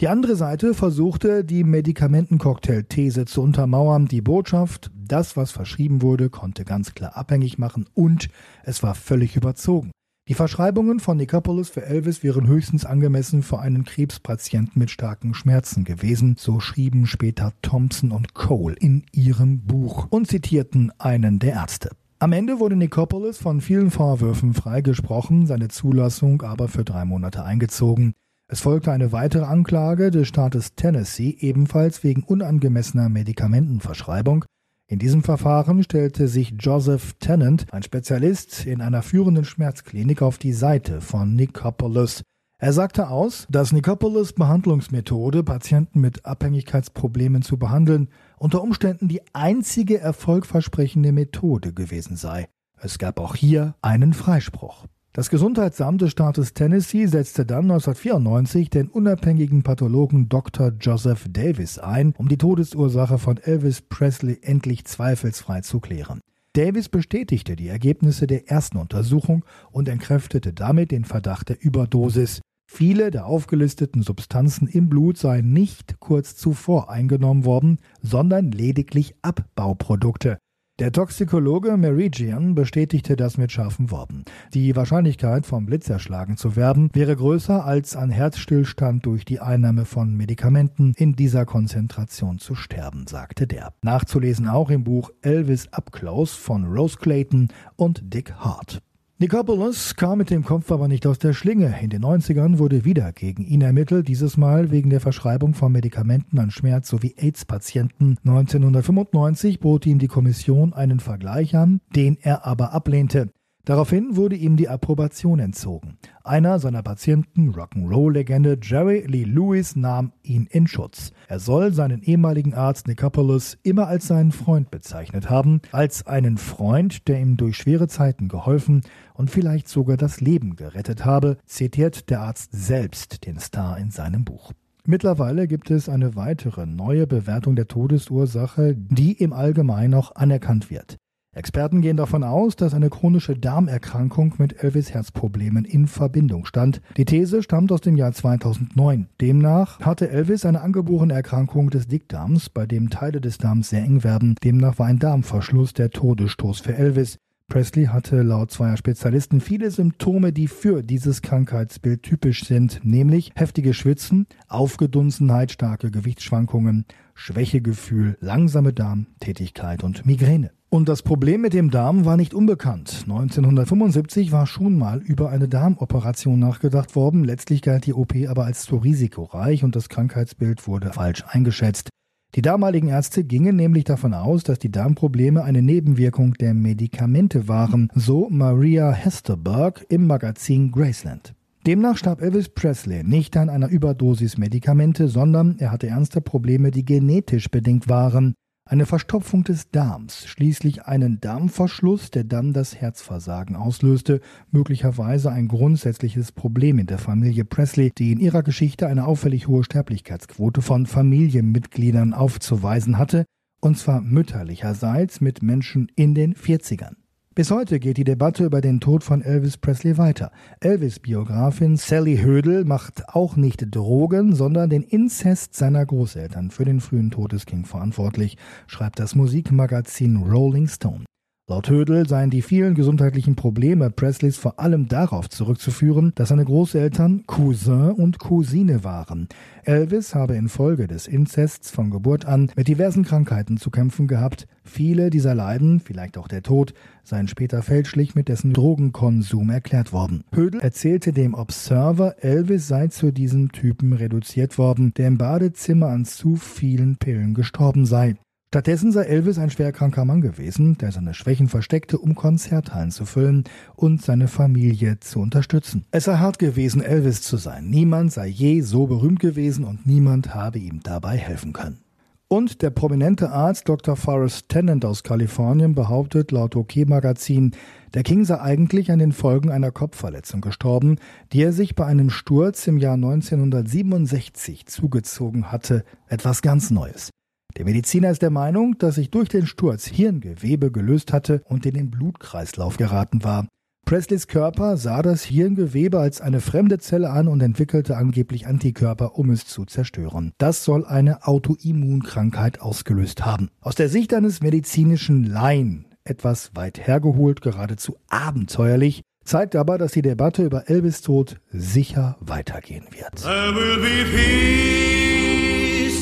Die 0.00 0.08
andere 0.08 0.34
Seite 0.34 0.72
versuchte, 0.72 1.44
die 1.44 1.62
Medikamentencocktail-These 1.62 3.26
zu 3.26 3.42
untermauern. 3.42 4.06
Die 4.06 4.22
Botschaft, 4.22 4.90
das, 4.94 5.36
was 5.36 5.50
verschrieben 5.50 6.00
wurde, 6.00 6.30
konnte 6.30 6.64
ganz 6.64 6.94
klar 6.94 7.18
abhängig 7.18 7.58
machen 7.58 7.84
und 7.92 8.30
es 8.64 8.82
war 8.82 8.94
völlig 8.94 9.36
überzogen. 9.36 9.90
Die 10.26 10.32
Verschreibungen 10.32 11.00
von 11.00 11.18
Nicopolis 11.18 11.68
für 11.68 11.84
Elvis 11.84 12.22
wären 12.22 12.46
höchstens 12.46 12.86
angemessen 12.86 13.42
für 13.42 13.58
einen 13.58 13.84
Krebspatienten 13.84 14.78
mit 14.78 14.90
starken 14.90 15.34
Schmerzen 15.34 15.84
gewesen, 15.84 16.36
so 16.38 16.60
schrieben 16.60 17.06
später 17.06 17.52
Thompson 17.60 18.10
und 18.10 18.32
Cole 18.32 18.76
in 18.80 19.04
ihrem 19.12 19.66
Buch 19.66 20.06
und 20.08 20.28
zitierten 20.28 20.92
einen 20.96 21.40
der 21.40 21.52
Ärzte. 21.52 21.90
Am 22.20 22.32
Ende 22.32 22.58
wurde 22.58 22.76
Nicopolis 22.76 23.36
von 23.36 23.60
vielen 23.60 23.90
Vorwürfen 23.90 24.54
freigesprochen, 24.54 25.46
seine 25.46 25.68
Zulassung 25.68 26.40
aber 26.40 26.68
für 26.68 26.84
drei 26.84 27.04
Monate 27.04 27.44
eingezogen. 27.44 28.14
Es 28.52 28.62
folgte 28.62 28.90
eine 28.90 29.12
weitere 29.12 29.44
Anklage 29.44 30.10
des 30.10 30.26
Staates 30.26 30.74
Tennessee, 30.74 31.36
ebenfalls 31.38 32.02
wegen 32.02 32.24
unangemessener 32.24 33.08
Medikamentenverschreibung. 33.08 34.44
In 34.88 34.98
diesem 34.98 35.22
Verfahren 35.22 35.84
stellte 35.84 36.26
sich 36.26 36.54
Joseph 36.58 37.12
Tennant, 37.20 37.66
ein 37.70 37.84
Spezialist 37.84 38.66
in 38.66 38.80
einer 38.80 39.02
führenden 39.02 39.44
Schmerzklinik, 39.44 40.20
auf 40.20 40.36
die 40.36 40.52
Seite 40.52 41.00
von 41.00 41.36
Nicopolis. 41.36 42.22
Er 42.58 42.72
sagte 42.72 43.08
aus, 43.08 43.46
dass 43.50 43.70
Nicopolis 43.70 44.32
Behandlungsmethode, 44.32 45.44
Patienten 45.44 46.00
mit 46.00 46.26
Abhängigkeitsproblemen 46.26 47.42
zu 47.42 47.56
behandeln, 47.56 48.08
unter 48.36 48.62
Umständen 48.62 49.06
die 49.06 49.22
einzige 49.32 50.00
erfolgversprechende 50.00 51.12
Methode 51.12 51.72
gewesen 51.72 52.16
sei. 52.16 52.48
Es 52.80 52.98
gab 52.98 53.20
auch 53.20 53.36
hier 53.36 53.76
einen 53.80 54.12
Freispruch. 54.12 54.86
Das 55.12 55.28
Gesundheitsamt 55.28 56.02
des 56.02 56.12
Staates 56.12 56.54
Tennessee 56.54 57.06
setzte 57.06 57.44
dann 57.44 57.68
1994 57.68 58.70
den 58.70 58.88
unabhängigen 58.88 59.64
Pathologen 59.64 60.28
Dr. 60.28 60.70
Joseph 60.80 61.26
Davis 61.28 61.80
ein, 61.80 62.14
um 62.16 62.28
die 62.28 62.38
Todesursache 62.38 63.18
von 63.18 63.36
Elvis 63.38 63.82
Presley 63.82 64.38
endlich 64.42 64.84
zweifelsfrei 64.84 65.62
zu 65.62 65.80
klären. 65.80 66.20
Davis 66.52 66.88
bestätigte 66.88 67.56
die 67.56 67.66
Ergebnisse 67.66 68.28
der 68.28 68.48
ersten 68.48 68.78
Untersuchung 68.78 69.44
und 69.72 69.88
entkräftete 69.88 70.52
damit 70.52 70.92
den 70.92 71.04
Verdacht 71.04 71.48
der 71.48 71.60
Überdosis. 71.60 72.40
Viele 72.70 73.10
der 73.10 73.26
aufgelisteten 73.26 74.02
Substanzen 74.02 74.68
im 74.68 74.88
Blut 74.88 75.18
seien 75.18 75.52
nicht 75.52 75.98
kurz 75.98 76.36
zuvor 76.36 76.88
eingenommen 76.88 77.44
worden, 77.44 77.78
sondern 78.00 78.52
lediglich 78.52 79.16
Abbauprodukte. 79.22 80.38
Der 80.80 80.92
Toxikologe 80.92 81.76
Meridian 81.76 82.54
bestätigte 82.54 83.14
das 83.14 83.36
mit 83.36 83.52
scharfen 83.52 83.90
Worten. 83.90 84.24
Die 84.54 84.74
Wahrscheinlichkeit, 84.74 85.44
vom 85.44 85.66
Blitz 85.66 85.90
erschlagen 85.90 86.38
zu 86.38 86.56
werden, 86.56 86.88
wäre 86.94 87.14
größer 87.14 87.66
als 87.66 87.96
an 87.96 88.08
Herzstillstand 88.08 89.04
durch 89.04 89.26
die 89.26 89.40
Einnahme 89.40 89.84
von 89.84 90.16
Medikamenten 90.16 90.94
in 90.96 91.14
dieser 91.14 91.44
Konzentration 91.44 92.38
zu 92.38 92.54
sterben, 92.54 93.06
sagte 93.06 93.46
der. 93.46 93.74
Nachzulesen 93.82 94.48
auch 94.48 94.70
im 94.70 94.82
Buch 94.82 95.10
Elvis 95.20 95.70
Up 95.70 95.92
Close 95.92 96.34
von 96.34 96.64
Rose 96.64 96.96
Clayton 96.96 97.48
und 97.76 98.14
Dick 98.14 98.32
Hart. 98.32 98.80
Nicopolis 99.22 99.96
kam 99.96 100.16
mit 100.16 100.30
dem 100.30 100.44
Kopf 100.44 100.72
aber 100.72 100.88
nicht 100.88 101.06
aus 101.06 101.18
der 101.18 101.34
Schlinge. 101.34 101.74
In 101.82 101.90
den 101.90 102.02
90ern 102.02 102.56
wurde 102.56 102.86
wieder 102.86 103.12
gegen 103.12 103.44
ihn 103.44 103.60
ermittelt, 103.60 104.08
dieses 104.08 104.38
Mal 104.38 104.70
wegen 104.70 104.88
der 104.88 105.00
Verschreibung 105.02 105.52
von 105.52 105.70
Medikamenten 105.72 106.38
an 106.38 106.50
Schmerz- 106.50 106.88
sowie 106.88 107.16
AIDS-Patienten. 107.18 108.16
1995 108.24 109.60
bot 109.60 109.84
ihm 109.84 109.98
die 109.98 110.08
Kommission 110.08 110.72
einen 110.72 111.00
Vergleich 111.00 111.54
an, 111.54 111.82
den 111.94 112.16
er 112.22 112.46
aber 112.46 112.72
ablehnte. 112.72 113.28
Daraufhin 113.70 114.16
wurde 114.16 114.34
ihm 114.34 114.56
die 114.56 114.68
Approbation 114.68 115.38
entzogen. 115.38 115.96
Einer 116.24 116.58
seiner 116.58 116.82
Patienten, 116.82 117.54
Rock'n'Roll-Legende 117.54 118.58
Jerry 118.60 119.04
Lee 119.06 119.22
Lewis, 119.22 119.76
nahm 119.76 120.10
ihn 120.24 120.48
in 120.50 120.66
Schutz. 120.66 121.12
Er 121.28 121.38
soll 121.38 121.72
seinen 121.72 122.02
ehemaligen 122.02 122.52
Arzt 122.52 122.88
Nicopolis 122.88 123.58
immer 123.62 123.86
als 123.86 124.08
seinen 124.08 124.32
Freund 124.32 124.72
bezeichnet 124.72 125.30
haben, 125.30 125.60
als 125.70 126.04
einen 126.04 126.36
Freund, 126.36 127.06
der 127.06 127.20
ihm 127.20 127.36
durch 127.36 127.58
schwere 127.58 127.86
Zeiten 127.86 128.26
geholfen 128.26 128.80
und 129.14 129.30
vielleicht 129.30 129.68
sogar 129.68 129.96
das 129.96 130.20
Leben 130.20 130.56
gerettet 130.56 131.04
habe, 131.04 131.36
zitiert 131.46 132.10
der 132.10 132.22
Arzt 132.22 132.50
selbst 132.50 133.24
den 133.24 133.38
Star 133.38 133.78
in 133.78 133.92
seinem 133.92 134.24
Buch. 134.24 134.50
Mittlerweile 134.84 135.46
gibt 135.46 135.70
es 135.70 135.88
eine 135.88 136.16
weitere 136.16 136.66
neue 136.66 137.06
Bewertung 137.06 137.54
der 137.54 137.68
Todesursache, 137.68 138.74
die 138.74 139.12
im 139.12 139.32
Allgemeinen 139.32 139.94
auch 139.94 140.16
anerkannt 140.16 140.72
wird. 140.72 140.96
Experten 141.32 141.80
gehen 141.80 141.96
davon 141.96 142.24
aus, 142.24 142.56
dass 142.56 142.74
eine 142.74 142.90
chronische 142.90 143.36
Darmerkrankung 143.36 144.34
mit 144.38 144.64
Elvis 144.64 144.92
Herzproblemen 144.92 145.64
in 145.64 145.86
Verbindung 145.86 146.44
stand. 146.44 146.82
Die 146.96 147.04
These 147.04 147.44
stammt 147.44 147.70
aus 147.70 147.80
dem 147.80 147.96
Jahr 147.96 148.10
2009. 148.10 149.06
Demnach 149.20 149.78
hatte 149.78 150.10
Elvis 150.10 150.44
eine 150.44 150.60
angeborene 150.60 151.14
Erkrankung 151.14 151.70
des 151.70 151.86
Dickdarms, 151.86 152.48
bei 152.48 152.66
dem 152.66 152.90
Teile 152.90 153.20
des 153.20 153.38
Darms 153.38 153.68
sehr 153.70 153.84
eng 153.84 154.02
werden. 154.02 154.34
Demnach 154.42 154.80
war 154.80 154.86
ein 154.86 154.98
Darmverschluss 154.98 155.72
der 155.72 155.90
Todesstoß 155.90 156.60
für 156.60 156.74
Elvis. 156.74 157.18
Presley 157.48 157.86
hatte 157.86 158.22
laut 158.22 158.50
zweier 158.50 158.76
Spezialisten 158.76 159.40
viele 159.40 159.70
Symptome, 159.70 160.32
die 160.32 160.48
für 160.48 160.82
dieses 160.82 161.22
Krankheitsbild 161.22 162.02
typisch 162.02 162.44
sind, 162.44 162.80
nämlich 162.82 163.30
heftige 163.36 163.72
Schwitzen, 163.72 164.26
Aufgedunsenheit, 164.48 165.52
starke 165.52 165.92
Gewichtsschwankungen, 165.92 166.86
Schwächegefühl, 167.14 168.16
langsame 168.20 168.72
Darmtätigkeit 168.72 169.84
und 169.84 170.06
Migräne. 170.06 170.50
Und 170.72 170.88
das 170.88 171.02
Problem 171.02 171.40
mit 171.40 171.52
dem 171.52 171.72
Darm 171.72 172.04
war 172.04 172.16
nicht 172.16 172.32
unbekannt. 172.32 173.00
1975 173.02 174.30
war 174.30 174.46
schon 174.46 174.78
mal 174.78 175.00
über 175.00 175.30
eine 175.30 175.48
Darmoperation 175.48 176.38
nachgedacht 176.38 176.94
worden. 176.94 177.24
Letztlich 177.24 177.60
galt 177.62 177.86
die 177.86 177.92
OP 177.92 178.14
aber 178.28 178.44
als 178.44 178.62
zu 178.62 178.76
risikoreich 178.76 179.64
und 179.64 179.74
das 179.74 179.88
Krankheitsbild 179.88 180.68
wurde 180.68 180.92
falsch 180.92 181.24
eingeschätzt. 181.26 181.88
Die 182.36 182.42
damaligen 182.42 182.86
Ärzte 182.86 183.24
gingen 183.24 183.56
nämlich 183.56 183.82
davon 183.82 184.14
aus, 184.14 184.44
dass 184.44 184.60
die 184.60 184.70
Darmprobleme 184.70 185.42
eine 185.42 185.60
Nebenwirkung 185.60 186.34
der 186.34 186.54
Medikamente 186.54 187.48
waren, 187.48 187.90
so 187.96 188.28
Maria 188.30 188.92
Hesterberg 188.92 189.84
im 189.88 190.06
Magazin 190.06 190.70
Graceland. 190.70 191.34
Demnach 191.66 191.96
starb 191.96 192.22
Elvis 192.22 192.48
Presley 192.48 193.02
nicht 193.02 193.36
an 193.36 193.50
einer 193.50 193.68
Überdosis 193.68 194.38
Medikamente, 194.38 195.08
sondern 195.08 195.58
er 195.58 195.72
hatte 195.72 195.88
ernste 195.88 196.20
Probleme, 196.20 196.70
die 196.70 196.84
genetisch 196.84 197.50
bedingt 197.50 197.88
waren 197.88 198.34
eine 198.70 198.86
Verstopfung 198.86 199.42
des 199.42 199.72
Darms, 199.72 200.28
schließlich 200.28 200.84
einen 200.84 201.20
Darmverschluss, 201.20 202.12
der 202.12 202.22
dann 202.22 202.52
das 202.52 202.76
Herzversagen 202.76 203.56
auslöste, 203.56 204.20
möglicherweise 204.52 205.32
ein 205.32 205.48
grundsätzliches 205.48 206.30
Problem 206.30 206.78
in 206.78 206.86
der 206.86 206.98
Familie 206.98 207.44
Presley, 207.44 207.90
die 207.90 208.12
in 208.12 208.20
ihrer 208.20 208.44
Geschichte 208.44 208.86
eine 208.86 209.06
auffällig 209.06 209.48
hohe 209.48 209.64
Sterblichkeitsquote 209.64 210.62
von 210.62 210.86
Familienmitgliedern 210.86 212.14
aufzuweisen 212.14 212.96
hatte, 212.96 213.24
und 213.60 213.76
zwar 213.76 214.02
mütterlicherseits 214.02 215.20
mit 215.20 215.42
Menschen 215.42 215.90
in 215.96 216.14
den 216.14 216.34
40ern. 216.34 216.99
Bis 217.36 217.52
heute 217.52 217.78
geht 217.78 217.96
die 217.96 218.02
Debatte 218.02 218.44
über 218.44 218.60
den 218.60 218.80
Tod 218.80 219.04
von 219.04 219.22
Elvis 219.22 219.56
Presley 219.56 219.96
weiter. 219.96 220.32
Elvis-Biografin 220.58 221.76
Sally 221.76 222.18
Hödel 222.18 222.64
macht 222.64 223.08
auch 223.08 223.36
nicht 223.36 223.72
Drogen, 223.72 224.34
sondern 224.34 224.68
den 224.68 224.82
Inzest 224.82 225.54
seiner 225.54 225.86
Großeltern 225.86 226.50
für 226.50 226.64
den 226.64 226.80
frühen 226.80 227.12
Tod 227.12 227.32
verantwortlich, 227.66 228.36
schreibt 228.66 228.98
das 228.98 229.14
Musikmagazin 229.14 230.16
Rolling 230.16 230.66
Stone. 230.66 231.04
Laut 231.50 231.68
Hödel 231.68 232.08
seien 232.08 232.30
die 232.30 232.42
vielen 232.42 232.76
gesundheitlichen 232.76 233.34
Probleme 233.34 233.90
Presleys 233.90 234.36
vor 234.36 234.60
allem 234.60 234.86
darauf 234.86 235.28
zurückzuführen, 235.28 236.12
dass 236.14 236.28
seine 236.28 236.44
Großeltern 236.44 237.24
Cousin 237.26 237.90
und 237.90 238.20
Cousine 238.20 238.84
waren. 238.84 239.26
Elvis 239.64 240.14
habe 240.14 240.36
infolge 240.36 240.86
des 240.86 241.08
Inzests 241.08 241.72
von 241.72 241.90
Geburt 241.90 242.24
an 242.24 242.52
mit 242.54 242.68
diversen 242.68 243.04
Krankheiten 243.04 243.56
zu 243.56 243.70
kämpfen 243.70 244.06
gehabt. 244.06 244.46
Viele 244.62 245.10
dieser 245.10 245.34
Leiden, 245.34 245.80
vielleicht 245.80 246.18
auch 246.18 246.28
der 246.28 246.44
Tod, 246.44 246.72
seien 247.02 247.26
später 247.26 247.62
fälschlich 247.62 248.14
mit 248.14 248.28
dessen 248.28 248.52
Drogenkonsum 248.52 249.50
erklärt 249.50 249.92
worden. 249.92 250.22
Hödel 250.32 250.60
erzählte 250.60 251.12
dem 251.12 251.34
Observer, 251.34 252.22
Elvis 252.22 252.68
sei 252.68 252.86
zu 252.86 253.10
diesem 253.10 253.50
Typen 253.50 253.92
reduziert 253.92 254.56
worden, 254.56 254.94
der 254.96 255.08
im 255.08 255.18
Badezimmer 255.18 255.88
an 255.88 256.04
zu 256.04 256.36
vielen 256.36 256.96
Pillen 256.98 257.34
gestorben 257.34 257.86
sei. 257.86 258.14
Stattdessen 258.52 258.90
sei 258.90 259.04
Elvis 259.04 259.38
ein 259.38 259.50
schwerkranker 259.50 260.04
Mann 260.04 260.22
gewesen, 260.22 260.76
der 260.76 260.90
seine 260.90 261.14
Schwächen 261.14 261.46
versteckte, 261.46 261.98
um 261.98 262.16
Konzerthallen 262.16 262.90
zu 262.90 263.04
füllen 263.04 263.44
und 263.76 264.02
seine 264.02 264.26
Familie 264.26 264.98
zu 264.98 265.20
unterstützen. 265.20 265.84
Es 265.92 266.06
sei 266.06 266.16
hart 266.16 266.40
gewesen, 266.40 266.82
Elvis 266.82 267.22
zu 267.22 267.36
sein. 267.36 267.70
Niemand 267.70 268.10
sei 268.10 268.26
je 268.26 268.60
so 268.62 268.88
berühmt 268.88 269.20
gewesen 269.20 269.64
und 269.64 269.86
niemand 269.86 270.34
habe 270.34 270.58
ihm 270.58 270.80
dabei 270.82 271.16
helfen 271.16 271.52
können. 271.52 271.78
Und 272.26 272.62
der 272.62 272.70
prominente 272.70 273.30
Arzt 273.30 273.68
Dr. 273.68 273.94
Forrest 273.94 274.48
Tennant 274.48 274.84
aus 274.84 275.04
Kalifornien 275.04 275.76
behauptet 275.76 276.32
laut 276.32 276.56
OK-Magazin, 276.56 277.52
der 277.94 278.02
King 278.02 278.24
sei 278.24 278.40
eigentlich 278.40 278.90
an 278.90 278.98
den 278.98 279.12
Folgen 279.12 279.52
einer 279.52 279.70
Kopfverletzung 279.70 280.40
gestorben, 280.40 280.96
die 281.32 281.42
er 281.42 281.52
sich 281.52 281.76
bei 281.76 281.86
einem 281.86 282.10
Sturz 282.10 282.66
im 282.66 282.78
Jahr 282.78 282.94
1967 282.94 284.66
zugezogen 284.66 285.52
hatte. 285.52 285.84
Etwas 286.08 286.42
ganz 286.42 286.72
Neues. 286.72 287.10
Der 287.56 287.64
Mediziner 287.64 288.10
ist 288.10 288.22
der 288.22 288.30
Meinung, 288.30 288.78
dass 288.78 288.94
sich 288.96 289.10
durch 289.10 289.28
den 289.28 289.46
Sturz 289.46 289.86
Hirngewebe 289.86 290.70
gelöst 290.70 291.12
hatte 291.12 291.42
und 291.44 291.66
in 291.66 291.74
den 291.74 291.90
Blutkreislauf 291.90 292.76
geraten 292.76 293.24
war. 293.24 293.46
Presleys 293.86 294.28
Körper 294.28 294.76
sah 294.76 295.02
das 295.02 295.24
Hirngewebe 295.24 295.98
als 295.98 296.20
eine 296.20 296.40
fremde 296.40 296.78
Zelle 296.78 297.10
an 297.10 297.26
und 297.26 297.40
entwickelte 297.40 297.96
angeblich 297.96 298.46
Antikörper, 298.46 299.18
um 299.18 299.30
es 299.30 299.46
zu 299.46 299.64
zerstören. 299.64 300.32
Das 300.38 300.64
soll 300.64 300.84
eine 300.84 301.26
Autoimmunkrankheit 301.26 302.60
ausgelöst 302.60 303.24
haben. 303.24 303.48
Aus 303.60 303.74
der 303.74 303.88
Sicht 303.88 304.14
eines 304.14 304.42
medizinischen 304.42 305.24
Laien 305.24 305.86
etwas 306.04 306.54
weit 306.54 306.86
hergeholt, 306.86 307.40
geradezu 307.40 307.96
abenteuerlich, 308.08 309.02
Zeigt 309.24 309.54
aber, 309.54 309.78
dass 309.78 309.92
die 309.92 310.02
Debatte 310.02 310.42
über 310.42 310.68
Elvis 310.68 311.02
Tod 311.02 311.40
sicher 311.50 312.16
weitergehen 312.20 312.86
wird. 312.90 313.24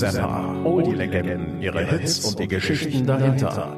Zappa. 0.00 0.54
All 0.64 0.82
die 0.82 0.94
Legenden, 0.94 1.60
ihre 1.60 1.84
Hits 1.84 2.24
und 2.24 2.38
die 2.38 2.48
Geschichten 2.48 3.06
dahinter. 3.06 3.76